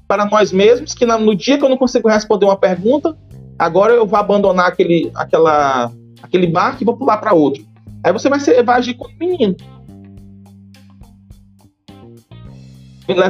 [0.07, 3.17] para nós mesmos que no dia que eu não consigo responder uma pergunta,
[3.59, 5.91] agora eu vou abandonar aquele, aquela,
[6.23, 7.65] aquele barco e vou pular para outro.
[8.07, 9.57] Aí você vai, ser, vai agir como menino.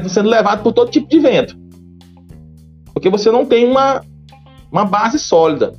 [0.07, 1.57] Sendo levado por todo tipo de vento.
[2.93, 4.03] Porque você não tem uma,
[4.71, 5.73] uma base sólida.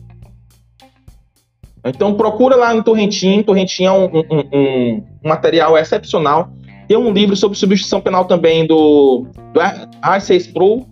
[1.86, 3.44] Então procura lá no Torrentinho.
[3.44, 6.49] Torrentinho é um, um, um, material excepcional.
[6.88, 9.60] Tem um livro sobre substituição penal também do, do
[10.02, 10.88] A6 Pro,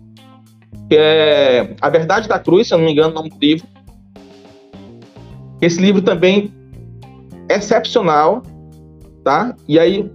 [0.88, 3.66] que é A Verdade da Cruz, se eu não me engano, o nome do livro.
[5.60, 6.65] Esse livro também é
[7.56, 8.42] excepcional,
[9.24, 9.54] tá?
[9.66, 10.10] E aí,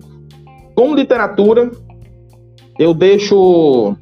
[0.76, 1.70] como literatura,
[2.80, 3.96] eu deixo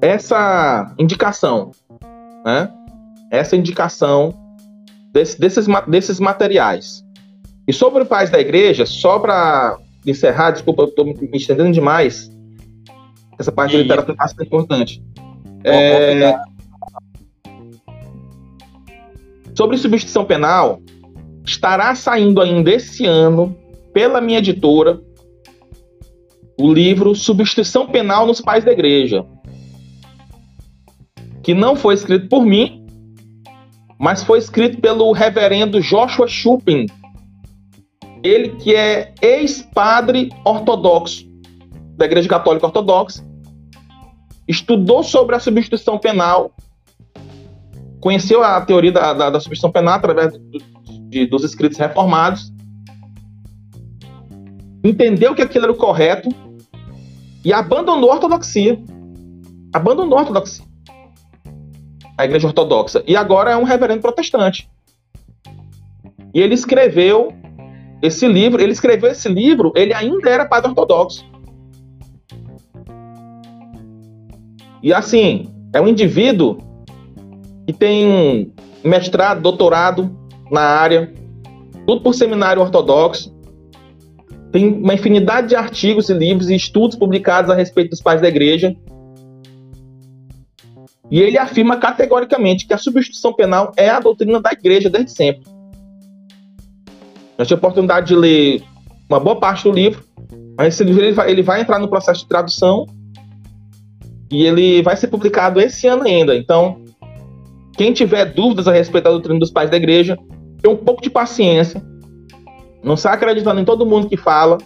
[0.00, 1.70] essa indicação,
[2.44, 2.70] né?
[3.30, 4.34] Essa indicação
[5.12, 7.04] desse, desses, desses materiais.
[7.66, 12.30] E sobre o pais da igreja, só para encerrar, desculpa, eu estou me estendendo demais.
[13.38, 15.02] Essa parte de literatura é bastante importante.
[15.64, 16.36] É...
[19.54, 20.80] Sobre substituição penal,
[21.44, 23.56] estará saindo ainda esse ano,
[23.92, 25.00] pela minha editora,
[26.58, 29.24] o livro Substituição Penal nos Pais da Igreja,
[31.42, 32.86] que não foi escrito por mim,
[33.98, 36.86] mas foi escrito pelo reverendo Joshua Chupin,
[38.22, 41.26] ele que é ex-padre ortodoxo
[41.96, 43.24] da Igreja Católica Ortodoxa,
[44.48, 46.52] estudou sobre a substituição penal,
[48.00, 50.58] conheceu a teoria da, da, da substituição penal através do,
[51.14, 52.52] de, dos escritos reformados,
[54.82, 56.28] entendeu que aquilo era o correto
[57.44, 58.82] e abandonou a ortodoxia.
[59.72, 60.64] Abandonou a ortodoxia.
[62.18, 63.02] A igreja ortodoxa.
[63.06, 64.68] E agora é um reverendo protestante.
[66.34, 67.32] E ele escreveu
[68.02, 71.24] esse livro, ele escreveu esse livro, ele ainda era padre ortodoxo.
[74.82, 76.58] E assim, é um indivíduo
[77.66, 78.52] que tem
[78.84, 81.12] mestrado, doutorado na área,
[81.86, 83.34] tudo por seminário ortodoxo.
[84.52, 88.28] Tem uma infinidade de artigos e livros e estudos publicados a respeito dos pais da
[88.28, 88.74] igreja.
[91.10, 95.44] E ele afirma categoricamente que a substituição penal é a doutrina da igreja desde sempre.
[97.36, 98.62] Eu tive a oportunidade de ler
[99.08, 100.04] uma boa parte do livro,
[100.56, 102.86] mas esse livro ele vai, ele vai entrar no processo de tradução
[104.30, 106.36] e ele vai ser publicado esse ano ainda.
[106.36, 106.83] Então,
[107.76, 110.16] quem tiver dúvidas a respeito da doutrina dos pais da igreja,
[110.62, 111.82] tem um pouco de paciência.
[112.82, 114.58] Não sai acreditando em todo mundo que fala.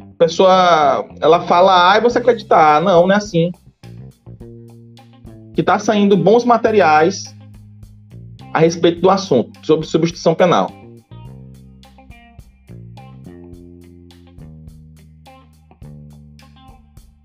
[0.00, 2.80] A pessoa, ela fala A e você acredita A.
[2.80, 3.50] Não, não é assim.
[5.54, 7.34] Que está saindo bons materiais
[8.52, 10.70] a respeito do assunto, sobre substituição penal.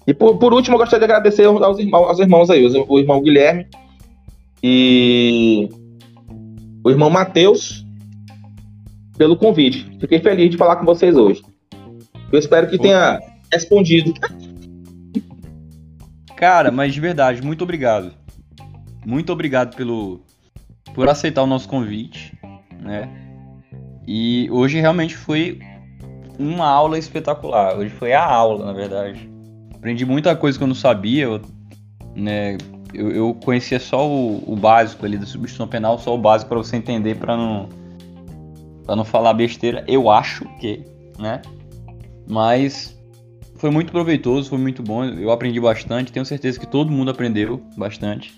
[0.07, 3.68] E por, por último, eu gostaria de agradecer aos aos irmãos aí, o irmão Guilherme
[4.64, 5.70] e
[6.84, 7.86] o irmão Matheus
[9.18, 9.88] pelo convite.
[10.00, 11.44] Fiquei feliz de falar com vocês hoje.
[12.32, 13.20] Eu espero que tenha
[13.52, 14.14] respondido.
[16.36, 18.14] Cara, mas de verdade, muito obrigado.
[19.06, 20.22] Muito obrigado pelo
[20.94, 22.38] por aceitar o nosso convite,
[22.82, 23.10] né?
[24.08, 25.60] E hoje realmente foi
[26.40, 27.78] uma aula espetacular.
[27.78, 29.30] Hoje foi a aula, na verdade.
[29.74, 31.40] Aprendi muita coisa que eu não sabia,
[32.16, 32.58] né?
[32.93, 36.57] Eu, eu, conhecia só o, o, básico ali da substituição penal, só o básico para
[36.57, 37.69] você entender, para não
[38.85, 39.84] para não falar besteira.
[39.88, 40.84] Eu acho que,
[41.18, 41.41] né?
[42.27, 42.97] Mas
[43.55, 45.05] foi muito proveitoso, foi muito bom.
[45.05, 46.11] Eu aprendi bastante.
[46.11, 48.34] Tenho certeza que todo mundo aprendeu bastante.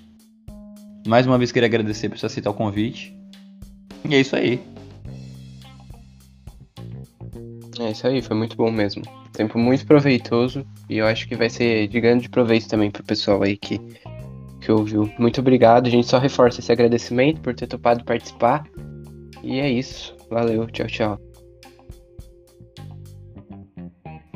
[1.08, 3.18] Mais uma vez queria agradecer por você aceitar o convite.
[4.08, 4.62] E é isso aí.
[7.80, 9.02] É isso aí, foi muito bom mesmo.
[9.32, 13.42] Tempo muito proveitoso e eu acho que vai ser de grande proveito também pro pessoal
[13.42, 13.80] aí que,
[14.64, 15.12] que ouviu.
[15.20, 18.64] Muito obrigado, a gente só reforça esse agradecimento por ter topado participar.
[19.44, 20.16] E é isso.
[20.30, 21.20] Valeu, tchau, tchau.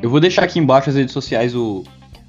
[0.00, 1.82] Eu vou deixar aqui embaixo as redes sociais do,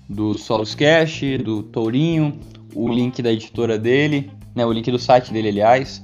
[0.07, 2.39] do Solos Cash, do Tourinho,
[2.73, 6.03] o link da editora dele, né, o link do site dele, aliás,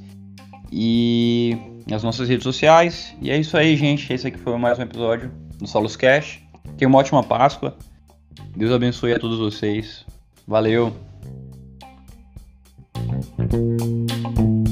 [0.71, 1.57] e
[1.91, 3.15] as nossas redes sociais.
[3.21, 4.11] E é isso aí, gente.
[4.13, 6.39] Esse aqui foi mais um episódio do Solos Cash.
[6.77, 7.75] Tenha uma ótima Páscoa.
[8.55, 10.05] Deus abençoe a todos vocês.
[10.47, 10.93] Valeu.
[13.37, 13.53] Thank
[14.39, 14.64] you.